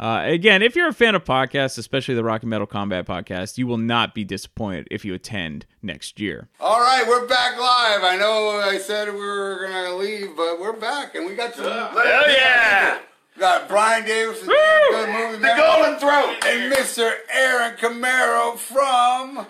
uh, 0.00 0.22
again, 0.24 0.62
if 0.62 0.74
you're 0.74 0.88
a 0.88 0.92
fan 0.92 1.14
of 1.14 1.24
podcasts, 1.24 1.78
especially 1.78 2.14
the 2.14 2.24
Rock 2.24 2.42
and 2.42 2.50
Metal 2.50 2.66
Combat 2.66 3.06
podcast, 3.06 3.58
you 3.58 3.66
will 3.66 3.78
not 3.78 4.14
be 4.14 4.24
disappointed 4.24 4.88
if 4.90 5.04
you 5.04 5.14
attend 5.14 5.66
next 5.82 6.18
year. 6.20 6.48
All 6.60 6.80
right, 6.80 7.04
we're 7.06 7.26
back 7.26 7.58
live. 7.58 8.02
I 8.02 8.16
know 8.16 8.60
I 8.60 8.78
said 8.78 9.12
we 9.12 9.20
were 9.20 9.66
gonna 9.70 9.94
leave, 9.96 10.36
but 10.36 10.60
we're 10.60 10.72
back, 10.72 11.14
and 11.14 11.26
we 11.26 11.34
got 11.34 11.54
some. 11.54 11.64
Hell 11.66 12.30
yeah! 12.30 12.98
We 13.36 13.40
got 13.40 13.68
Brian 13.68 14.04
Davis, 14.04 14.38
from 14.40 14.48
Good 14.48 15.08
Movie 15.08 15.32
The 15.34 15.38
Man, 15.40 15.56
Golden 15.56 15.98
Throat! 15.98 16.36
and 16.46 16.72
Mr. 16.72 17.12
Aaron 17.32 17.76
Camaro 17.76 18.56
from 18.56 19.46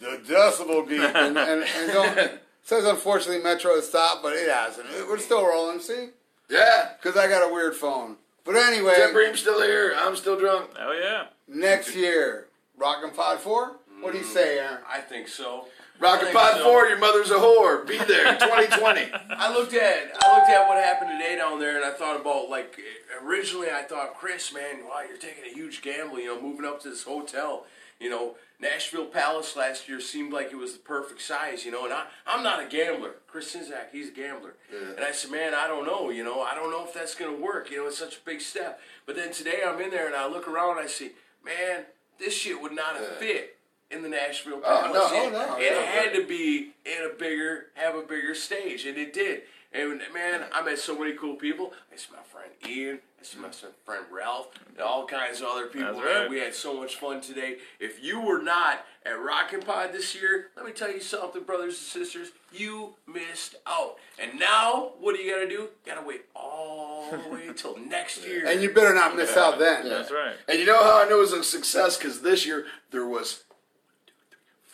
the 0.00 0.20
Decibel 0.28 0.88
Geek. 0.88 1.00
and, 1.00 1.36
and, 1.38 1.62
and 1.64 1.92
don't, 1.92 2.40
says 2.62 2.84
unfortunately 2.84 3.42
Metro 3.42 3.74
has 3.76 3.88
stopped, 3.88 4.22
but 4.22 4.32
it 4.34 4.48
hasn't. 4.50 4.86
We're 5.08 5.18
still 5.18 5.46
rolling. 5.46 5.80
See, 5.80 6.08
Yeah. 6.48 6.90
because 7.00 7.16
I 7.16 7.28
got 7.28 7.48
a 7.48 7.52
weird 7.52 7.74
phone. 7.74 8.16
But 8.48 8.56
anyway, 8.56 8.94
Tim 8.96 9.12
Bream's 9.12 9.40
still 9.40 9.60
here. 9.60 9.94
I'm 9.94 10.16
still 10.16 10.38
drunk. 10.38 10.70
Oh 10.80 10.98
yeah. 10.98 11.26
next 11.46 11.94
year, 11.94 12.46
Rock 12.78 13.00
and 13.02 13.14
Pod 13.14 13.40
Four. 13.40 13.76
What 14.00 14.12
do 14.12 14.18
you 14.18 14.24
hmm. 14.24 14.32
say, 14.32 14.58
Aaron? 14.58 14.78
I 14.90 15.00
think 15.00 15.28
so. 15.28 15.66
Rocket 15.98 16.32
Pod 16.32 16.54
so. 16.56 16.64
4, 16.64 16.86
your 16.86 16.98
mother's 16.98 17.30
a 17.30 17.34
whore. 17.34 17.86
Be 17.86 17.98
there, 17.98 18.32
2020. 18.38 19.10
I 19.30 19.52
looked 19.52 19.74
at 19.74 20.12
I 20.24 20.36
looked 20.36 20.50
at 20.50 20.68
what 20.68 20.82
happened 20.82 21.10
today 21.18 21.36
down 21.36 21.58
there, 21.58 21.76
and 21.76 21.84
I 21.84 21.90
thought 21.92 22.20
about 22.20 22.48
like 22.48 22.78
originally 23.24 23.68
I 23.70 23.82
thought 23.82 24.14
Chris, 24.14 24.52
man, 24.52 24.84
wow, 24.88 25.00
you're 25.06 25.18
taking 25.18 25.44
a 25.44 25.54
huge 25.54 25.82
gamble, 25.82 26.18
you 26.20 26.26
know, 26.26 26.40
moving 26.40 26.64
up 26.64 26.80
to 26.82 26.90
this 26.90 27.02
hotel. 27.02 27.66
You 28.00 28.10
know, 28.10 28.36
Nashville 28.60 29.06
Palace 29.06 29.56
last 29.56 29.88
year 29.88 30.00
seemed 30.00 30.32
like 30.32 30.52
it 30.52 30.56
was 30.56 30.72
the 30.74 30.78
perfect 30.78 31.20
size, 31.20 31.64
you 31.64 31.72
know, 31.72 31.84
and 31.84 31.92
I, 31.92 32.04
I'm 32.28 32.44
not 32.44 32.62
a 32.62 32.68
gambler. 32.68 33.16
Chris 33.26 33.52
Czynszak, 33.56 33.90
he's 33.90 34.08
a 34.10 34.12
gambler. 34.12 34.54
And 34.96 35.04
I 35.04 35.10
said, 35.10 35.32
man, 35.32 35.52
I 35.52 35.66
don't 35.66 35.84
know, 35.84 36.10
you 36.10 36.22
know, 36.22 36.40
I 36.42 36.54
don't 36.54 36.70
know 36.70 36.84
if 36.84 36.94
that's 36.94 37.16
going 37.16 37.34
to 37.36 37.42
work. 37.42 37.72
You 37.72 37.78
know, 37.78 37.88
it's 37.88 37.98
such 37.98 38.16
a 38.18 38.20
big 38.24 38.40
step. 38.40 38.80
But 39.04 39.16
then 39.16 39.32
today 39.32 39.62
I'm 39.66 39.80
in 39.80 39.90
there 39.90 40.06
and 40.06 40.14
I 40.14 40.28
look 40.28 40.46
around 40.46 40.78
and 40.78 40.86
I 40.86 40.88
see, 40.88 41.10
man, 41.44 41.86
this 42.20 42.34
shit 42.36 42.62
would 42.62 42.72
not 42.72 42.94
have 42.96 43.16
fit 43.16 43.57
in 43.90 44.02
the 44.02 44.08
Nashville 44.08 44.60
oh, 44.64 44.82
Palace. 44.82 44.90
Oh, 44.94 45.12
no, 45.12 45.26
it, 45.26 45.32
no, 45.32 45.56
it 45.56 45.72
no. 45.72 45.82
had 45.82 46.12
to 46.14 46.26
be 46.26 46.72
in 46.84 47.10
a 47.10 47.14
bigger, 47.14 47.66
have 47.74 47.94
a 47.94 48.02
bigger 48.02 48.34
stage, 48.34 48.84
and 48.86 48.98
it 48.98 49.12
did. 49.12 49.42
And 49.72 50.00
man, 50.14 50.44
I 50.52 50.62
met 50.62 50.78
so 50.78 50.98
many 50.98 51.12
cool 51.12 51.34
people. 51.34 51.72
I 51.92 51.96
see 51.96 52.08
my 52.12 52.22
friend 52.22 52.50
Ian. 52.66 53.00
I 53.20 53.24
see 53.24 53.38
my 53.38 53.48
friend 53.84 54.04
Ralph, 54.10 54.48
and 54.68 54.80
all 54.80 55.04
kinds 55.04 55.40
of 55.40 55.48
other 55.48 55.66
people. 55.66 55.92
That's 55.92 56.04
man. 56.04 56.22
right. 56.22 56.30
We 56.30 56.38
had 56.38 56.54
so 56.54 56.72
much 56.74 56.96
fun 56.96 57.20
today. 57.20 57.56
If 57.80 58.02
you 58.02 58.20
were 58.20 58.40
not 58.40 58.86
at 59.04 59.20
Rockin' 59.20 59.60
Pod 59.60 59.92
this 59.92 60.14
year, 60.14 60.50
let 60.56 60.64
me 60.64 60.72
tell 60.72 60.90
you 60.90 61.00
something, 61.00 61.42
brothers 61.42 61.74
and 61.74 62.04
sisters. 62.04 62.30
You 62.52 62.94
missed 63.06 63.56
out. 63.66 63.96
And 64.20 64.38
now, 64.38 64.92
what 65.00 65.16
do 65.16 65.22
you 65.22 65.34
got 65.34 65.40
to 65.40 65.48
do? 65.48 65.54
You 65.54 65.70
got 65.84 66.00
to 66.00 66.06
wait 66.06 66.26
all 66.34 67.10
the 67.10 67.28
way 67.28 67.46
until 67.48 67.76
next 67.76 68.24
year. 68.24 68.46
And 68.46 68.62
you 68.62 68.72
better 68.72 68.94
not 68.94 69.16
miss 69.16 69.36
out 69.36 69.58
then. 69.58 69.88
That's 69.88 70.12
right. 70.12 70.36
and 70.48 70.58
you 70.58 70.64
know 70.64 70.80
how 70.82 71.04
I 71.04 71.08
know 71.08 71.18
it 71.18 71.22
was 71.22 71.32
a 71.32 71.42
success? 71.42 71.98
Because 71.98 72.22
this 72.22 72.46
year 72.46 72.66
there 72.92 73.06
was 73.06 73.44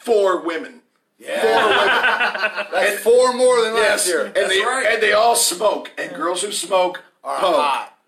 four 0.04 0.40
women. 0.40 0.80
Yeah. 1.18 1.40
Four 1.40 1.68
women. 1.68 2.66
That's 2.72 3.02
four 3.02 3.32
more 3.34 3.62
than 3.62 3.74
last 3.74 4.06
Yes, 4.06 4.08
year. 4.08 4.24
and 4.26 4.50
they 4.50 4.60
right. 4.60 4.86
and 4.92 5.02
they 5.02 5.12
all 5.12 5.36
smoke, 5.36 5.90
and 5.98 6.14
girls 6.14 6.42
who 6.42 6.52
smoke 6.52 7.02
Are 7.22 7.38
poke. 7.38 7.54
hot. 7.56 7.98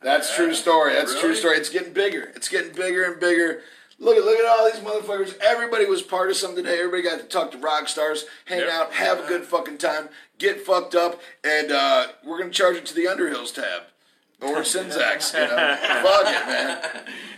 That's 0.00 0.34
true 0.36 0.54
story. 0.54 0.92
That's 0.94 1.18
true 1.18 1.34
story. 1.34 1.56
It's 1.56 1.70
getting 1.70 1.92
bigger. 1.92 2.30
It's 2.36 2.48
getting 2.48 2.72
bigger 2.72 3.04
and 3.04 3.18
bigger. 3.20 3.62
Look 3.98 4.16
at 4.16 4.24
look 4.24 4.38
at 4.38 4.46
all 4.46 4.70
these 4.70 4.80
motherfuckers. 4.80 5.36
Everybody 5.40 5.84
was 5.86 6.02
part 6.02 6.30
of 6.30 6.36
something 6.36 6.62
today. 6.64 6.78
Everybody 6.78 7.02
got 7.02 7.18
to 7.18 7.24
talk 7.26 7.50
to 7.52 7.58
rock 7.58 7.88
stars, 7.88 8.26
hang 8.44 8.60
Yep. 8.60 8.68
out, 8.70 8.92
have 8.92 9.24
a 9.24 9.26
good 9.26 9.44
fucking 9.44 9.78
time, 9.78 10.08
get 10.38 10.60
fucked 10.60 10.94
up, 10.94 11.20
and 11.42 11.72
uh, 11.72 12.06
we're 12.24 12.38
gonna 12.38 12.50
charge 12.52 12.76
it 12.76 12.86
to 12.86 12.94
the 12.94 13.06
Underhills 13.06 13.52
tab 13.52 13.82
or 14.40 14.56
Czynszak's. 14.62 15.32
You 15.34 15.40
know, 15.40 15.76
fuck 16.02 16.26
it, 16.26 16.46
man. 16.46 16.78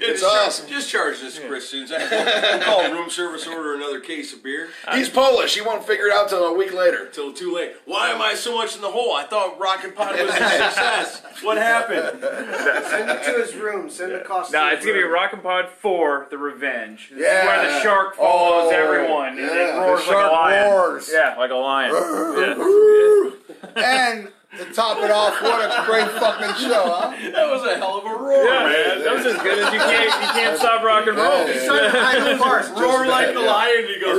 It's 0.03 0.21
just 0.21 0.33
char- 0.33 0.47
awesome. 0.47 0.69
Just 0.69 0.91
charge 0.91 1.21
this 1.21 1.39
Christians. 1.39 1.91
We'll 1.91 2.61
call 2.61 2.91
room 2.93 3.09
service 3.11 3.47
order 3.47 3.75
another 3.75 4.01
case 4.01 4.33
of 4.35 4.43
beer. 4.43 4.69
He's 4.93 5.09
Polish. 5.09 5.55
He 5.55 5.61
won't 5.63 5.85
figure 5.87 6.07
it 6.07 6.13
out 6.13 6.29
till 6.29 6.45
a 6.45 6.53
week 6.57 6.73
later. 6.75 7.07
Till 7.11 7.33
too 7.33 7.55
late. 7.55 7.73
Why 7.87 8.11
am 8.11 8.21
I 8.21 8.35
so 8.35 8.55
much 8.57 8.77
in 8.77 8.83
the 8.83 8.91
hole? 8.91 9.13
I 9.15 9.25
thought 9.25 9.59
Rockin' 9.59 9.93
Pod 9.93 10.13
was 10.13 10.31
a 10.31 10.33
success. 10.37 11.23
What 11.43 11.57
happened? 11.57 12.21
Send 12.23 13.11
it 13.11 13.23
to 13.25 13.43
his 13.45 13.55
room. 13.55 13.89
Send 13.91 14.13
the 14.13 14.21
cost. 14.21 14.53
No, 14.53 14.69
to 14.69 14.75
it's 14.77 14.85
gonna 14.85 14.99
be 14.99 15.03
room. 15.05 15.13
Rockin' 15.13 15.41
Pod 15.41 15.69
4, 15.69 16.29
The 16.31 16.39
Revenge. 16.39 17.09
This 17.11 17.19
is 17.19 17.25
Yeah. 17.25 17.47
where 17.47 17.71
the 17.73 17.81
shark 17.83 18.15
oh, 18.19 18.23
follows 18.23 18.73
Oh, 18.73 18.77
everyone. 18.77 19.29
and 19.29 19.39
yeah. 19.39 19.77
it 19.77 19.81
roars 19.87 20.05
The 20.07 20.13
like 20.13 20.19
a 20.19 20.29
shark 20.29 20.33
lion. 20.33 20.71
roars. 20.73 21.11
Yeah, 21.13 21.35
like 21.39 21.51
a 21.51 21.55
lion. 21.55 21.95
yeah. 23.77 24.13
And 24.13 24.29
to 24.59 24.65
top 24.73 24.99
it 24.99 25.11
off, 25.11 25.41
what 25.43 25.61
a 25.65 25.85
great 25.87 26.11
fucking 26.19 26.55
show, 26.57 26.85
huh? 26.91 27.11
That 27.33 27.49
was 27.49 27.65
a 27.65 27.77
hell 27.77 27.99
of 27.99 28.05
a 28.05 28.09
roar, 28.09 28.45
Yeah, 28.45 28.67
man. 28.67 29.05
That 29.05 29.15
was 29.15 29.27
as 29.27 29.41
good 29.43 29.59
as 29.59 29.73
you 29.73 29.79
can't 29.79 30.23
you 30.23 30.29
can't 30.33 30.59
stop 30.59 30.83
rock 30.83 31.07
and 31.07 31.17
roll. 31.17 31.47
Yeah. 31.47 31.67
Son, 31.67 31.91
I 31.95 32.19
know 32.19 32.37
Mars. 32.37 32.69
Roar 32.71 33.07
like 33.07 33.33
the 33.33 33.41
lion. 33.41 33.87
He 33.87 34.01
goes. 34.01 34.19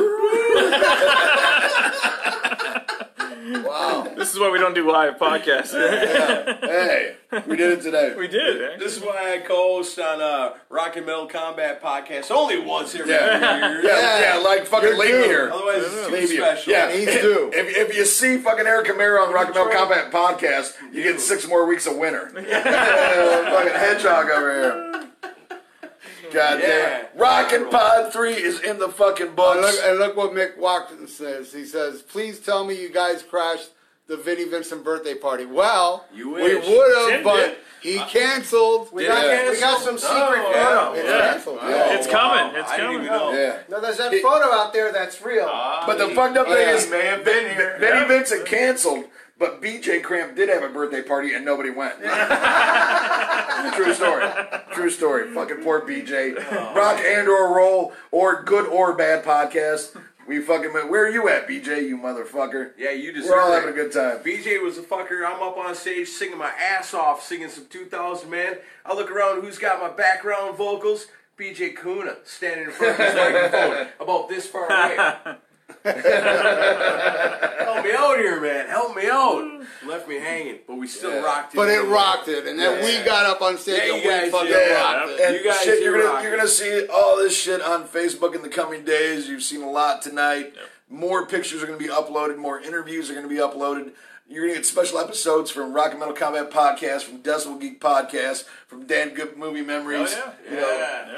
Wow. 3.51 4.07
This 4.15 4.33
is 4.33 4.39
why 4.39 4.49
we 4.49 4.59
don't 4.59 4.73
do 4.75 4.89
live 4.91 5.17
podcasts. 5.17 5.71
Hey, 5.73 7.15
we 7.47 7.55
did 7.55 7.79
it 7.79 7.81
today. 7.81 8.13
we 8.17 8.27
did. 8.27 8.61
eh? 8.61 8.77
This 8.77 8.97
is 8.97 9.03
why 9.03 9.35
I 9.35 9.37
co-host 9.45 9.97
on 9.99 10.21
uh, 10.21 10.53
Rock 10.69 10.95
and 10.97 11.05
Metal 11.05 11.25
Combat 11.27 11.81
podcast 11.81 12.29
only 12.31 12.59
once 12.59 12.93
every 12.95 13.11
Yeah. 13.11 13.69
year. 13.71 13.83
Yeah, 13.83 14.35
yeah, 14.35 14.37
like 14.43 14.65
fucking 14.65 14.89
You're 14.89 14.97
leave 14.97 15.09
due. 15.09 15.21
me 15.21 15.27
here. 15.27 15.49
Otherwise, 15.51 15.83
it's 15.83 16.07
too 16.07 16.13
Leave 16.13 16.29
special. 16.29 16.71
Yeah, 16.73 16.91
He's 16.91 17.07
if, 17.07 17.21
due. 17.21 17.51
If, 17.53 17.89
if 17.89 17.95
you 17.95 18.05
see 18.05 18.37
fucking 18.37 18.65
Eric 18.67 18.87
Camaro 18.87 19.21
on 19.23 19.29
the 19.29 19.33
Rock 19.33 19.47
and 19.47 19.55
Metal 19.55 19.71
Combat 19.71 20.11
podcast, 20.11 20.73
you 20.93 21.03
get 21.03 21.19
six 21.19 21.47
more 21.47 21.65
weeks 21.65 21.87
of 21.87 21.97
winter. 21.97 22.31
Yeah, 22.47 22.63
fucking 23.51 23.73
hedgehog 23.73 24.29
over 24.29 24.51
here. 24.61 25.07
God 26.31 26.59
Yeah. 26.61 26.67
damn. 26.67 27.05
Rock 27.19 27.51
and 27.53 27.69
Pod 27.69 28.11
3 28.13 28.33
is 28.33 28.59
in 28.61 28.79
the 28.79 28.89
fucking 28.89 29.27
And 29.27 29.35
books. 29.35 29.61
look, 29.61 29.85
and 29.85 29.99
look 29.99 30.15
what 30.17 30.31
Mick 30.31 30.57
Watkins 30.57 31.15
says. 31.15 31.51
He 31.53 31.65
says, 31.65 32.01
"Please 32.01 32.39
tell 32.39 32.63
me 32.65 32.75
you 32.75 32.89
guys 32.89 33.23
crashed 33.23 33.69
the 34.07 34.17
Vinnie 34.17 34.43
Vincent 34.45 34.83
birthday 34.83 35.13
party. 35.15 35.45
Well, 35.45 36.05
You 36.13 36.31
we 36.31 36.55
would 36.55 37.11
have, 37.13 37.23
but 37.23 37.35
did. 37.37 37.55
he 37.81 37.97
uh, 37.97 38.05
canceled. 38.07 38.89
We 38.91 39.03
Did 39.03 39.09
got, 39.09 39.25
it 39.25 39.51
we 39.51 39.59
got 39.59 39.81
some 39.81 39.97
secret 39.97 40.17
Oh, 40.19 40.51
photo. 40.53 40.93
It's 40.99 41.09
Yeah. 41.09 41.31
canceled. 41.31 41.59
Oh, 41.61 41.69
Yeah. 41.69 41.93
It's 41.93 42.07
coming. 42.07 42.55
It's 42.59 42.69
I 42.71 42.75
didn't 42.77 42.91
coming. 42.91 43.05
even 43.05 43.17
know. 43.17 43.31
Yeah. 43.31 43.57
No, 43.69 43.79
there's 43.79 43.97
that 43.97 44.13
photo 44.21 44.51
out 44.53 44.73
there 44.73 44.91
that's 44.91 45.21
real. 45.21 45.45
But 45.85 45.97
the 45.97 46.09
fucked 46.09 46.35
up 46.35 46.47
Oh, 46.49 46.53
thing 46.53 46.67
is, 46.69 46.89
man, 46.89 47.23
Vinnie, 47.23 47.55
Vinnie 47.79 48.05
Vincent 48.05 48.45
canceled, 48.45 49.05
but 49.41 49.59
BJ 49.59 50.03
Cramp 50.03 50.35
did 50.35 50.49
have 50.49 50.61
a 50.61 50.69
birthday 50.69 51.01
party 51.01 51.33
and 51.33 51.43
nobody 51.43 51.71
went. 51.71 51.95
True 53.73 53.93
story. 53.95 54.27
True 54.71 54.89
story. 54.91 55.33
Fucking 55.33 55.63
poor 55.63 55.81
BJ. 55.81 56.35
Oh. 56.51 56.73
Rock 56.75 56.99
and 57.03 57.27
or 57.27 57.51
roll 57.57 57.91
or 58.11 58.43
good 58.43 58.67
or 58.67 58.93
bad 58.93 59.25
podcast. 59.25 59.99
We 60.27 60.41
fucking 60.41 60.71
went. 60.71 60.91
Where 60.91 61.05
are 61.05 61.09
you 61.09 61.27
at, 61.27 61.47
BJ? 61.47 61.87
You 61.87 61.97
motherfucker. 61.97 62.73
Yeah, 62.77 62.91
you 62.91 63.11
deserve 63.11 63.31
We're 63.31 63.41
all 63.41 63.51
having 63.51 63.71
a 63.71 63.73
good 63.73 63.91
time. 63.91 64.19
BJ 64.19 64.63
was 64.63 64.77
a 64.77 64.83
fucker. 64.83 65.25
I'm 65.25 65.41
up 65.41 65.57
on 65.57 65.73
stage 65.73 66.07
singing 66.09 66.37
my 66.37 66.51
ass 66.51 66.93
off, 66.93 67.23
singing 67.23 67.49
some 67.49 67.65
2000 67.67 68.29
man. 68.29 68.57
I 68.85 68.93
look 68.93 69.09
around, 69.09 69.41
who's 69.41 69.57
got 69.57 69.81
my 69.81 69.89
background 69.89 70.55
vocals? 70.55 71.07
BJ 71.35 71.75
Kuna 71.75 72.17
standing 72.23 72.67
in 72.67 72.71
front 72.71 72.99
of 72.99 73.05
his 73.07 73.15
microphone, 73.51 73.87
about 73.99 74.29
this 74.29 74.45
far 74.45 74.67
away. 74.67 75.37
Help 77.61 77.85
me 77.85 77.91
out 77.93 78.17
here, 78.17 78.39
man. 78.41 78.67
Help 78.67 78.95
me 78.95 79.07
out. 79.09 79.61
Left 79.87 80.07
me 80.07 80.15
hanging, 80.19 80.59
but 80.67 80.75
we 80.75 80.87
still 80.87 81.11
Yeah. 81.11 81.21
rocked 81.21 81.53
it. 81.53 81.57
But 81.57 81.69
it 81.69 81.81
rocked 81.81 82.27
it, 82.27 82.45
and 82.47 82.59
then 82.59 82.79
Yeah. 82.79 82.85
we 82.85 83.03
got 83.05 83.25
up 83.25 83.41
on 83.41 83.57
stage 83.57 83.77
Yeah, 83.87 83.93
and 83.95 84.03
you 84.03 84.09
we 84.25 84.29
fucking 84.29 84.47
did. 84.47 84.71
rocked 84.75 85.09
it. 85.11 85.19
And 85.21 85.35
You 85.35 85.43
guys 85.43 85.61
shit, 85.63 85.81
you're 85.83 85.97
do 85.97 86.03
gonna 86.03 86.21
you're 86.23 86.35
gonna 86.35 86.47
see 86.47 86.85
all 86.87 87.17
this 87.17 87.35
shit 87.35 87.61
on 87.61 87.87
Facebook 87.87 88.35
in 88.35 88.41
the 88.41 88.49
coming 88.49 88.83
days. 88.83 89.27
You've 89.27 89.43
seen 89.43 89.61
a 89.63 89.69
lot 89.71 90.01
tonight. 90.01 90.53
More 90.89 91.25
pictures 91.25 91.63
are 91.63 91.65
gonna 91.65 91.77
be 91.77 91.87
uploaded. 91.87 92.37
More 92.37 92.59
interviews 92.59 93.09
are 93.09 93.15
gonna 93.15 93.27
be 93.27 93.37
uploaded. 93.37 93.91
You're 94.27 94.43
gonna 94.45 94.55
get 94.55 94.65
special 94.65 94.97
episodes 94.99 95.51
from 95.51 95.73
Rock 95.73 95.91
and 95.91 95.99
Metal 95.99 96.13
Combat 96.13 96.49
Podcast, 96.49 97.01
from 97.01 97.19
Decibel 97.21 97.59
Geek 97.59 97.81
Podcast, 97.81 98.45
from 98.65 98.85
Damn 98.87 99.09
Good 99.13 99.35
Movie 99.37 99.61
Memories. 99.61 100.15
Oh, 100.17 100.31
You 100.49 100.55
Yeah. 100.55 100.61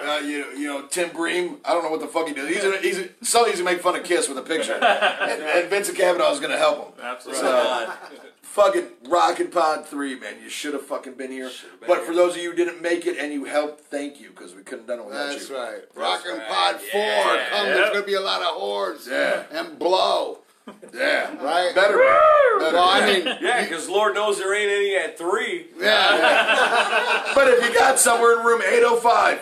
know, 0.04 0.14
uh, 0.14 0.20
you, 0.20 0.46
you 0.58 0.68
know 0.68 0.88
Tim 0.88 1.12
Bream. 1.12 1.58
I 1.64 1.74
don't 1.74 1.84
know 1.84 1.92
what 1.92 2.00
the 2.00 2.08
fuck 2.08 2.28
he 2.28 2.34
does. 2.34 2.50
He's 2.50 2.64
a, 2.64 2.78
he's 2.80 2.98
a, 3.00 3.10
somebody's 3.22 3.60
gonna 3.60 3.72
make 3.72 3.82
fun 3.82 3.96
of 3.96 4.04
Kiss 4.04 4.28
with 4.28 4.40
a 4.40 4.42
picture, 4.42 4.74
and, 4.82 5.44
and 5.44 5.70
Vincent 5.70 5.96
Cavanaugh 5.96 6.32
is 6.34 6.40
gonna 6.40 6.58
help 6.58 6.98
him. 6.98 7.06
Absolutely. 7.06 7.42
So, 7.44 7.94
fucking 8.42 8.88
Rockin' 9.08 9.50
Pod 9.52 9.86
3, 9.88 10.20
man. 10.20 10.36
You 10.42 10.50
should 10.50 10.74
have 10.74 10.86
fucking 10.86 11.14
been 11.14 11.32
here. 11.32 11.50
been 11.80 11.88
but 11.88 11.98
here. 11.98 12.06
for 12.08 12.16
those 12.16 12.36
of 12.36 12.42
you 12.42 12.50
who 12.52 12.56
didn't 12.56 12.82
make 12.82 13.06
it 13.06 13.18
and 13.20 13.32
you 13.32 13.46
helped, 13.46 13.82
thank 13.82 14.20
you, 14.20 14.30
because 14.30 14.56
we 14.56 14.64
couldn't 14.64 14.88
have 14.88 14.98
done 14.98 15.00
it 15.00 15.06
without 15.06 15.28
That's 15.30 15.50
you. 15.50 15.56
That's 15.56 15.72
right. 15.72 15.84
Rockin' 15.96 16.38
right. 16.38 16.48
Pod 16.48 16.76
4. 16.82 17.00
Yeah. 17.00 17.46
Come, 17.52 17.68
Yeah. 17.68 17.74
there's 17.74 17.90
going 17.90 18.02
to 18.02 18.08
be 18.08 18.14
a 18.14 18.22
lot 18.22 18.42
of 18.42 18.60
whores. 18.62 19.08
Yeah. 19.10 19.44
And 19.52 19.78
blow. 19.80 20.40
Yeah. 20.94 21.30
Right? 21.44 21.74
Better. 21.76 21.98
Better 21.98 22.76
Well, 22.78 22.88
I 22.90 23.06
mean, 23.06 23.26
Yeah, 23.42 23.64
because 23.64 23.90
Lord 23.90 24.14
knows 24.16 24.38
there 24.38 24.54
ain't 24.54 24.72
any 24.72 24.96
at 24.96 25.18
three. 25.18 25.68
yeah. 25.80 27.32
But 27.36 27.48
if 27.50 27.64
you 27.68 27.74
got 27.74 28.00
somewhere 28.00 28.40
in 28.40 28.46
room 28.46 28.62
805, 28.62 29.40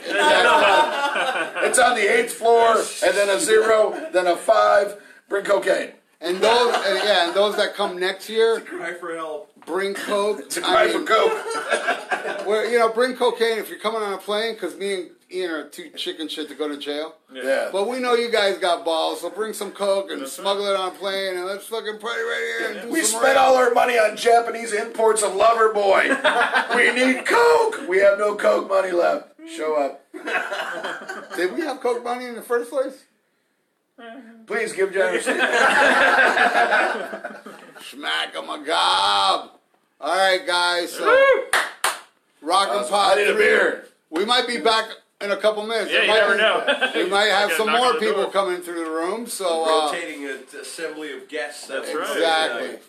it's 1.66 1.78
on 1.80 1.96
the 1.96 2.02
eighth 2.12 2.34
floor, 2.34 2.78
and 2.78 3.16
then 3.16 3.30
a 3.30 3.40
zero, 3.40 4.10
then 4.14 4.28
a 4.28 4.36
five, 4.36 4.96
bring 5.30 5.44
cocaine. 5.46 5.92
And 6.22 6.38
those, 6.38 6.74
and 6.76 6.98
yeah, 7.04 7.26
and 7.28 7.34
those 7.36 7.56
that 7.58 7.74
come 7.76 8.00
next 8.00 8.30
year, 8.30 8.60
Cry 8.62 8.94
for 8.94 9.16
help. 9.16 9.51
Bring 9.66 9.93
coke. 9.93 10.49
Cry 10.62 10.84
I 10.84 10.88
for 10.91 10.97
mean, 10.99 11.07
coke. 11.07 11.32
well, 12.47 12.70
you 12.70 12.78
know, 12.80 12.89
bring 12.89 13.16
cocaine 13.16 13.57
if 13.57 13.70
you're 13.70 13.80
coming 13.80 14.01
on 14.01 14.14
a 14.14 14.18
plane, 14.18 14.53
because 14.53 14.76
me 14.78 14.93
and 14.93 15.09
Ian 15.32 15.51
are 15.51 15.68
too 15.70 15.89
chicken 15.95 16.28
shit 16.28 16.49
to 16.49 16.55
go 16.55 16.68
to 16.68 16.78
jail. 16.78 17.16
Yeah. 17.34 17.70
But 17.72 17.88
we 17.88 17.99
know 17.99 18.16
you 18.16 18.30
guys 18.32 18.57
got 18.57 18.84
balls, 18.84 19.22
so 19.22 19.30
bring 19.30 19.53
some 19.53 19.72
coke 19.72 20.12
and 20.12 20.28
smuggle 20.28 20.66
it 20.68 20.76
on 20.76 20.89
a 20.89 20.91
plane, 20.91 21.38
and 21.38 21.45
let's 21.45 21.66
fucking 21.68 21.99
party 21.99 22.22
right 22.22 22.55
here 22.59 22.72
and 22.72 22.82
do 22.88 22.93
We 22.93 23.01
some 23.01 23.22
spent 23.22 23.38
rap. 23.38 23.45
all 23.45 23.55
our 23.55 23.72
money 23.74 23.93
on 23.93 24.18
Japanese 24.18 24.74
imports 24.74 25.24
of 25.24 25.32
Loverboy. 25.32 26.09
we 26.76 26.91
need 26.93 27.26
coke. 27.26 27.88
We 27.88 27.99
have 27.99 28.20
no 28.20 28.36
coke 28.36 28.68
money 28.68 28.91
left. 28.91 29.30
Show 29.55 29.76
up. 29.76 30.03
Did 31.36 31.53
we 31.53 31.62
have 31.62 31.80
coke 31.80 32.03
money 32.03 32.26
in 32.26 32.36
the 32.36 32.41
first 32.41 32.70
place? 32.70 33.05
Please 34.47 34.74
give 34.74 34.91
generously. 34.93 35.34
Smack 37.90 38.36
'em 38.36 38.50
a 38.50 38.60
gob. 38.60 39.52
All 40.00 40.16
right, 40.16 40.46
guys. 40.46 40.92
So, 40.94 41.06
Rockin' 42.42 42.86
I 42.94 43.16
need 43.16 43.28
a 43.30 43.36
beer. 43.36 43.86
We 44.10 44.26
might 44.26 44.48
be 44.48 44.58
back 44.60 44.86
in 45.22 45.32
a 45.32 45.38
couple 45.38 45.66
minutes. 45.66 45.92
Yeah, 45.92 46.02
you 46.02 46.08
might 46.08 46.16
never 46.16 46.34
be- 46.34 46.40
know. 46.40 46.92
We 47.04 47.10
might 47.10 47.26
have 47.28 47.52
some 47.54 47.70
more 47.72 47.94
people 47.96 48.24
door. 48.24 48.32
coming 48.32 48.62
through 48.62 48.84
the 48.84 48.90
room. 48.90 49.28
So 49.28 49.64
uh, 49.64 49.86
Rotating 49.92 50.26
an 50.26 50.40
assembly 50.60 51.14
of 51.14 51.28
guests. 51.30 51.68
That's 51.68 51.94
right. 51.94 52.12
exactly. 52.18 52.80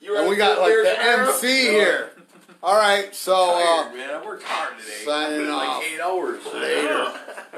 You 0.00 0.16
And 0.18 0.28
we 0.28 0.36
got 0.36 0.58
like 0.58 0.72
the 0.72 1.02
MC 1.02 1.68
here. 1.68 2.10
All 2.62 2.76
right, 2.76 3.14
so 3.14 3.34
uh, 3.34 3.62
Tired, 3.84 3.94
man. 3.94 4.10
I 4.10 4.24
worked 4.24 4.42
hard 4.44 4.78
today. 4.78 5.04
signing 5.04 5.40
Been 5.40 5.52
like 5.54 5.68
off. 5.68 5.82
eight 5.84 6.00
hours 6.00 6.40
later. 6.46 7.12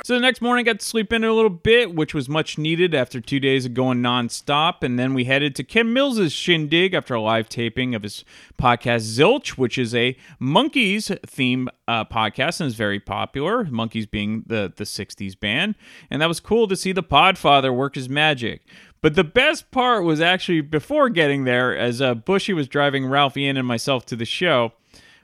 So 0.06 0.14
the 0.14 0.20
next 0.20 0.40
morning, 0.40 0.62
I 0.62 0.70
got 0.70 0.78
to 0.78 0.86
sleep 0.86 1.12
in 1.12 1.24
a 1.24 1.32
little 1.32 1.50
bit, 1.50 1.92
which 1.92 2.14
was 2.14 2.28
much 2.28 2.58
needed 2.58 2.94
after 2.94 3.20
two 3.20 3.40
days 3.40 3.66
of 3.66 3.74
going 3.74 3.98
nonstop. 3.98 4.84
And 4.84 4.96
then 4.96 5.14
we 5.14 5.24
headed 5.24 5.56
to 5.56 5.64
Ken 5.64 5.92
Mills's 5.92 6.32
shindig 6.32 6.94
after 6.94 7.14
a 7.14 7.20
live 7.20 7.48
taping 7.48 7.92
of 7.92 8.04
his 8.04 8.24
podcast 8.56 9.00
Zilch, 9.00 9.58
which 9.58 9.76
is 9.76 9.96
a 9.96 10.16
Monkees 10.40 11.18
theme 11.26 11.68
uh, 11.88 12.04
podcast 12.04 12.60
and 12.60 12.68
is 12.68 12.76
very 12.76 13.00
popular. 13.00 13.64
Monkees 13.64 14.08
being 14.08 14.44
the 14.46 14.72
the 14.76 14.84
'60s 14.84 15.36
band, 15.40 15.74
and 16.08 16.22
that 16.22 16.28
was 16.28 16.38
cool 16.38 16.68
to 16.68 16.76
see 16.76 16.92
the 16.92 17.02
Podfather 17.02 17.74
work 17.74 17.96
his 17.96 18.08
magic. 18.08 18.62
But 19.00 19.16
the 19.16 19.24
best 19.24 19.72
part 19.72 20.04
was 20.04 20.20
actually 20.20 20.60
before 20.60 21.08
getting 21.08 21.42
there, 21.42 21.76
as 21.76 22.00
uh, 22.00 22.14
Bushy 22.14 22.52
was 22.52 22.68
driving 22.68 23.06
Ralph 23.06 23.36
Ian 23.36 23.56
and 23.56 23.66
myself 23.66 24.06
to 24.06 24.14
the 24.14 24.24
show. 24.24 24.72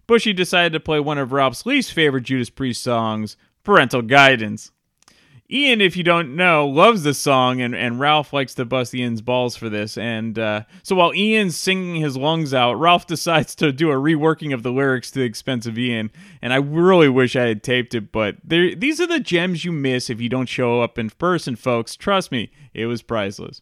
Bushy 0.08 0.32
decided 0.32 0.72
to 0.72 0.80
play 0.80 0.98
one 0.98 1.18
of 1.18 1.30
Ralph's 1.30 1.66
least 1.66 1.92
favorite 1.92 2.24
Judas 2.24 2.50
Priest 2.50 2.82
songs, 2.82 3.36
Parental 3.62 4.02
Guidance. 4.02 4.71
Ian, 5.50 5.80
if 5.80 5.96
you 5.96 6.02
don't 6.02 6.34
know, 6.34 6.66
loves 6.66 7.02
the 7.02 7.12
song, 7.12 7.60
and, 7.60 7.74
and 7.74 8.00
Ralph 8.00 8.32
likes 8.32 8.54
to 8.54 8.64
bust 8.64 8.94
Ian's 8.94 9.20
balls 9.20 9.54
for 9.54 9.68
this. 9.68 9.98
And 9.98 10.38
uh, 10.38 10.62
so 10.82 10.96
while 10.96 11.14
Ian's 11.14 11.56
singing 11.56 11.96
his 11.96 12.16
lungs 12.16 12.54
out, 12.54 12.74
Ralph 12.74 13.06
decides 13.08 13.54
to 13.56 13.72
do 13.72 13.90
a 13.90 13.96
reworking 13.96 14.54
of 14.54 14.62
the 14.62 14.72
lyrics 14.72 15.10
to 15.10 15.18
the 15.18 15.24
expense 15.24 15.66
of 15.66 15.78
Ian. 15.78 16.10
And 16.40 16.52
I 16.52 16.56
really 16.56 17.08
wish 17.08 17.36
I 17.36 17.46
had 17.46 17.62
taped 17.62 17.94
it, 17.94 18.12
but 18.12 18.36
these 18.44 19.00
are 19.00 19.06
the 19.06 19.20
gems 19.20 19.64
you 19.64 19.72
miss 19.72 20.08
if 20.08 20.20
you 20.20 20.28
don't 20.28 20.48
show 20.48 20.80
up 20.80 20.98
in 20.98 21.10
person, 21.10 21.56
folks. 21.56 21.96
Trust 21.96 22.32
me, 22.32 22.50
it 22.72 22.86
was 22.86 23.02
priceless. 23.02 23.60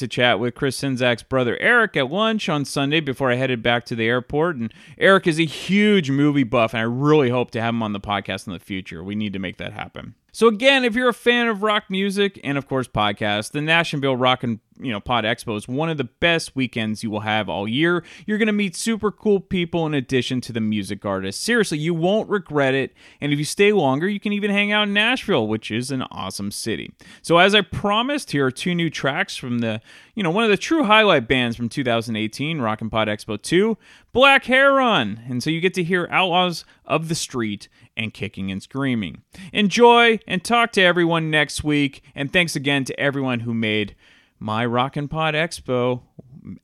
To 0.00 0.08
chat 0.08 0.40
with 0.40 0.54
Chris 0.54 0.80
Czynszak's 0.80 1.22
brother 1.22 1.58
Eric 1.60 1.94
at 1.94 2.10
lunch 2.10 2.48
on 2.48 2.64
Sunday 2.64 3.00
before 3.00 3.30
I 3.30 3.34
headed 3.34 3.62
back 3.62 3.84
to 3.84 3.94
the 3.94 4.06
airport. 4.06 4.56
And 4.56 4.72
Eric 4.96 5.26
is 5.26 5.38
a 5.38 5.44
huge 5.44 6.10
movie 6.10 6.42
buff, 6.42 6.72
and 6.72 6.80
I 6.80 6.84
really 6.84 7.28
hope 7.28 7.50
to 7.50 7.60
have 7.60 7.74
him 7.74 7.82
on 7.82 7.92
the 7.92 8.00
podcast 8.00 8.46
in 8.46 8.54
the 8.54 8.60
future. 8.60 9.04
We 9.04 9.14
need 9.14 9.34
to 9.34 9.38
make 9.38 9.58
that 9.58 9.74
happen. 9.74 10.14
So 10.40 10.48
again, 10.48 10.86
if 10.86 10.94
you're 10.94 11.10
a 11.10 11.12
fan 11.12 11.48
of 11.48 11.62
rock 11.62 11.90
music 11.90 12.40
and 12.42 12.56
of 12.56 12.66
course 12.66 12.88
podcasts, 12.88 13.50
the 13.50 13.60
Nashville 13.60 14.16
Rock 14.16 14.42
and 14.42 14.60
you 14.78 14.90
know 14.90 14.98
Pod 14.98 15.24
Expo 15.24 15.54
is 15.54 15.68
one 15.68 15.90
of 15.90 15.98
the 15.98 16.04
best 16.04 16.56
weekends 16.56 17.02
you 17.02 17.10
will 17.10 17.20
have 17.20 17.50
all 17.50 17.68
year. 17.68 18.02
You're 18.24 18.38
going 18.38 18.46
to 18.46 18.52
meet 18.54 18.74
super 18.74 19.12
cool 19.12 19.40
people 19.40 19.84
in 19.84 19.92
addition 19.92 20.40
to 20.40 20.52
the 20.54 20.60
music 20.62 21.04
artists. 21.04 21.44
Seriously, 21.44 21.76
you 21.76 21.92
won't 21.92 22.30
regret 22.30 22.72
it. 22.72 22.94
And 23.20 23.34
if 23.34 23.38
you 23.38 23.44
stay 23.44 23.70
longer, 23.74 24.08
you 24.08 24.18
can 24.18 24.32
even 24.32 24.50
hang 24.50 24.72
out 24.72 24.84
in 24.84 24.94
Nashville, 24.94 25.46
which 25.46 25.70
is 25.70 25.90
an 25.90 26.04
awesome 26.10 26.50
city. 26.50 26.90
So 27.20 27.36
as 27.36 27.54
I 27.54 27.60
promised, 27.60 28.30
here 28.30 28.46
are 28.46 28.50
two 28.50 28.74
new 28.74 28.88
tracks 28.88 29.36
from 29.36 29.58
the 29.58 29.82
you 30.14 30.22
know 30.22 30.30
one 30.30 30.44
of 30.44 30.50
the 30.50 30.56
true 30.56 30.84
highlight 30.84 31.28
bands 31.28 31.54
from 31.54 31.68
2018, 31.68 32.62
Rock 32.62 32.80
and 32.80 32.90
Pod 32.90 33.08
Expo 33.08 33.40
2, 33.40 33.76
Black 34.14 34.46
Hair 34.46 34.70
Heron. 34.70 35.20
And 35.28 35.42
so 35.42 35.50
you 35.50 35.60
get 35.60 35.74
to 35.74 35.84
hear 35.84 36.08
Outlaws 36.10 36.64
of 36.86 37.08
the 37.08 37.14
Street 37.14 37.68
and 38.02 38.14
Kicking 38.14 38.50
and 38.50 38.62
Screaming. 38.62 39.22
Enjoy 39.52 40.18
and 40.26 40.42
talk 40.42 40.72
to 40.72 40.82
everyone 40.82 41.30
next 41.30 41.62
week. 41.62 42.02
And 42.14 42.32
thanks 42.32 42.56
again 42.56 42.84
to 42.84 42.98
everyone 42.98 43.40
who 43.40 43.54
made 43.54 43.94
my 44.38 44.64
Rock 44.64 44.96
and 44.96 45.10
Pod 45.10 45.34
Expo 45.34 46.02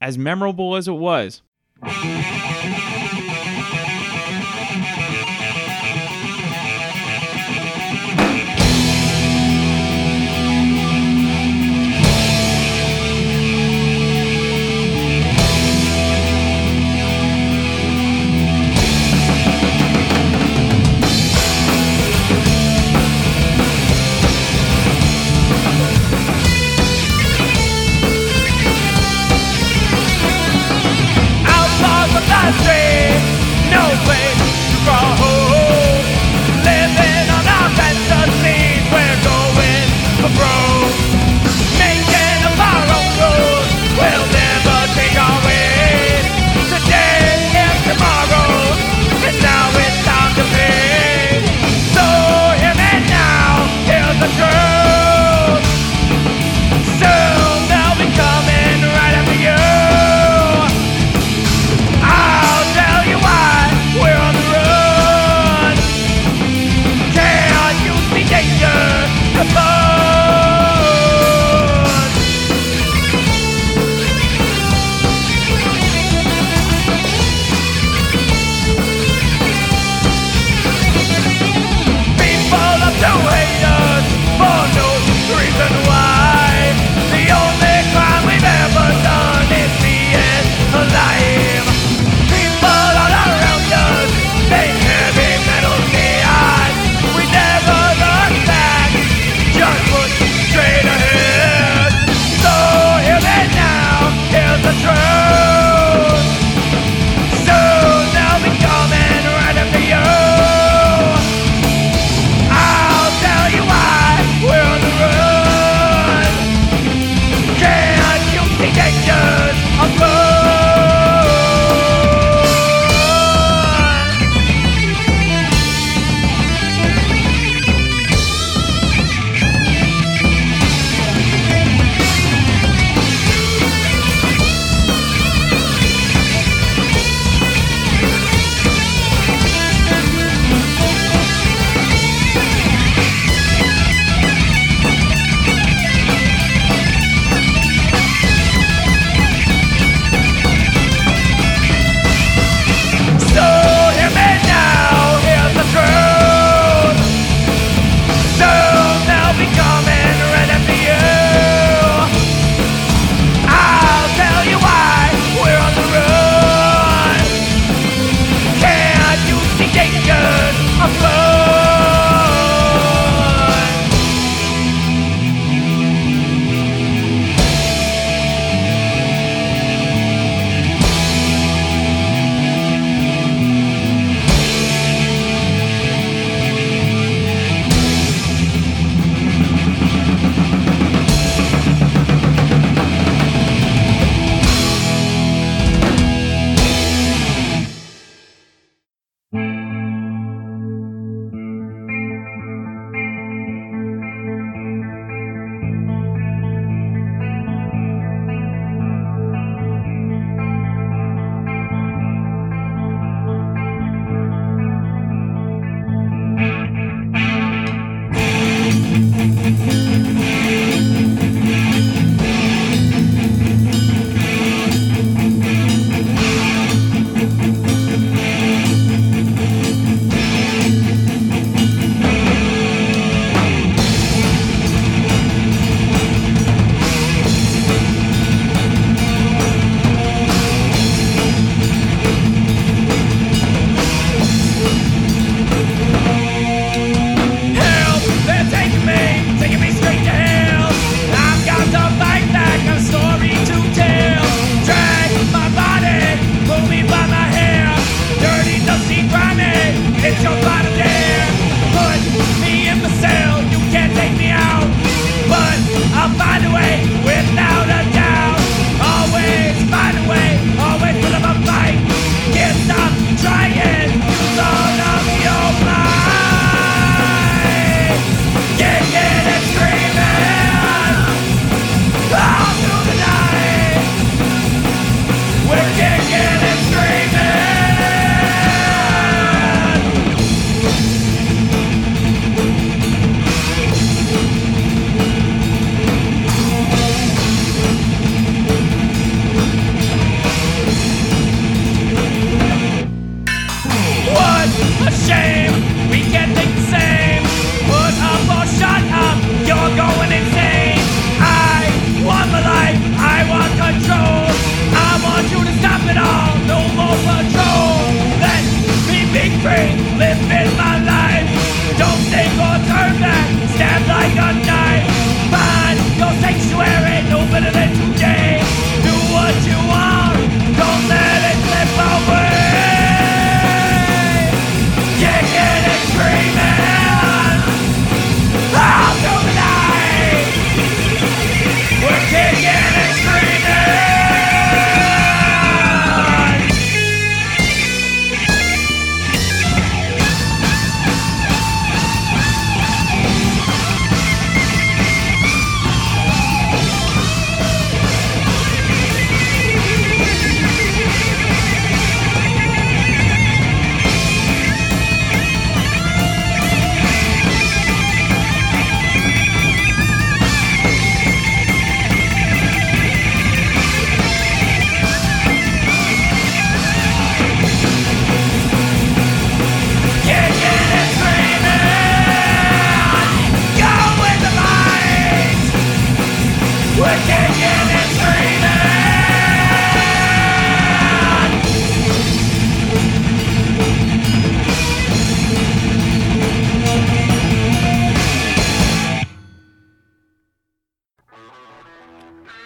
as 0.01 0.17
memorable 0.17 0.75
as 0.75 0.87
it 0.87 0.93
was. 0.93 1.41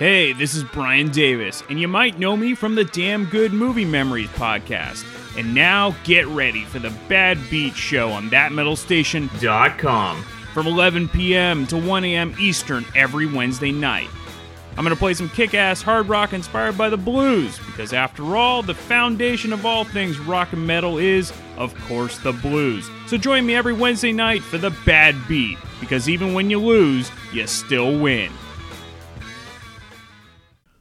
Hey, 0.01 0.33
this 0.33 0.55
is 0.55 0.63
Brian 0.63 1.11
Davis, 1.11 1.61
and 1.69 1.79
you 1.79 1.87
might 1.87 2.17
know 2.17 2.35
me 2.35 2.55
from 2.55 2.73
the 2.73 2.85
Damn 2.85 3.25
Good 3.25 3.53
Movie 3.53 3.85
Memories 3.85 4.29
podcast. 4.29 5.05
And 5.37 5.53
now 5.53 5.95
get 6.03 6.25
ready 6.25 6.65
for 6.65 6.79
the 6.79 6.89
Bad 7.07 7.37
Beat 7.51 7.75
Show 7.75 8.09
on 8.09 8.31
thatmetalstation.com 8.31 10.23
from 10.55 10.65
11 10.65 11.09
p.m. 11.09 11.67
to 11.67 11.77
1 11.77 12.03
a.m. 12.05 12.35
Eastern 12.39 12.83
every 12.95 13.27
Wednesday 13.27 13.71
night. 13.71 14.09
I'm 14.77 14.85
going 14.85 14.95
to 14.95 14.99
play 14.99 15.13
some 15.13 15.29
kick 15.29 15.53
ass 15.53 15.81
hard 15.81 16.07
rock 16.07 16.33
inspired 16.33 16.77
by 16.77 16.89
the 16.89 16.97
blues, 16.97 17.59
because 17.67 17.91
after 17.93 18.37
all, 18.37 18.63
the 18.63 18.73
foundation 18.73 19.51
of 19.51 19.65
all 19.65 19.83
things 19.83 20.17
rock 20.17 20.53
and 20.53 20.65
metal 20.65 20.97
is, 20.97 21.33
of 21.57 21.75
course, 21.87 22.17
the 22.19 22.31
blues. 22.31 22.89
So 23.07 23.17
join 23.17 23.45
me 23.45 23.53
every 23.53 23.73
Wednesday 23.73 24.13
night 24.13 24.41
for 24.41 24.57
the 24.57 24.71
Bad 24.85 25.15
Beat, 25.27 25.57
because 25.81 26.07
even 26.07 26.33
when 26.33 26.49
you 26.49 26.59
lose, 26.59 27.11
you 27.33 27.47
still 27.47 27.99
win. 27.99 28.31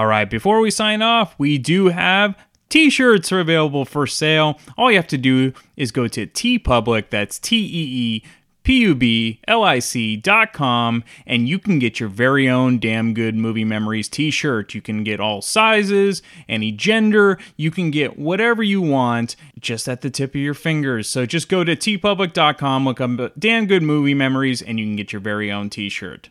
All 0.00 0.06
right, 0.06 0.30
before 0.30 0.60
we 0.60 0.70
sign 0.70 1.02
off, 1.02 1.34
we 1.36 1.58
do 1.58 1.88
have 1.88 2.34
t-shirts 2.70 3.30
are 3.32 3.40
available 3.40 3.84
for 3.84 4.06
sale. 4.06 4.58
All 4.78 4.90
you 4.90 4.96
have 4.96 5.06
to 5.08 5.18
do 5.18 5.52
is 5.76 5.92
go 5.92 6.08
to 6.08 6.26
TeePublic, 6.26 7.10
that's 7.10 7.38
T 7.38 7.58
E 7.58 7.60
E 7.68 8.22
P 8.62 8.78
U 8.78 8.94
B 8.94 9.40
L 9.46 9.62
I 9.62 9.78
C 9.78 10.16
dot 10.16 10.54
com, 10.54 11.04
and 11.26 11.50
you 11.50 11.58
can 11.58 11.78
get 11.78 12.00
your 12.00 12.08
very 12.08 12.48
own 12.48 12.78
Damn 12.78 13.12
Good 13.12 13.34
Movie 13.34 13.66
Memories 13.66 14.08
t 14.08 14.30
shirt. 14.30 14.72
You 14.74 14.80
can 14.80 15.04
get 15.04 15.20
all 15.20 15.42
sizes, 15.42 16.22
any 16.48 16.72
gender, 16.72 17.38
you 17.58 17.70
can 17.70 17.90
get 17.90 18.18
whatever 18.18 18.62
you 18.62 18.80
want 18.80 19.36
just 19.58 19.86
at 19.86 20.00
the 20.00 20.08
tip 20.08 20.30
of 20.30 20.40
your 20.40 20.54
fingers. 20.54 21.10
So 21.10 21.26
just 21.26 21.50
go 21.50 21.62
to 21.62 21.76
teepublic.com, 21.76 22.86
look 22.86 23.02
up 23.02 23.32
Damn 23.38 23.66
Good 23.66 23.82
Movie 23.82 24.14
Memories, 24.14 24.62
and 24.62 24.80
you 24.80 24.86
can 24.86 24.96
get 24.96 25.12
your 25.12 25.20
very 25.20 25.52
own 25.52 25.68
t 25.68 25.90
shirt. 25.90 26.30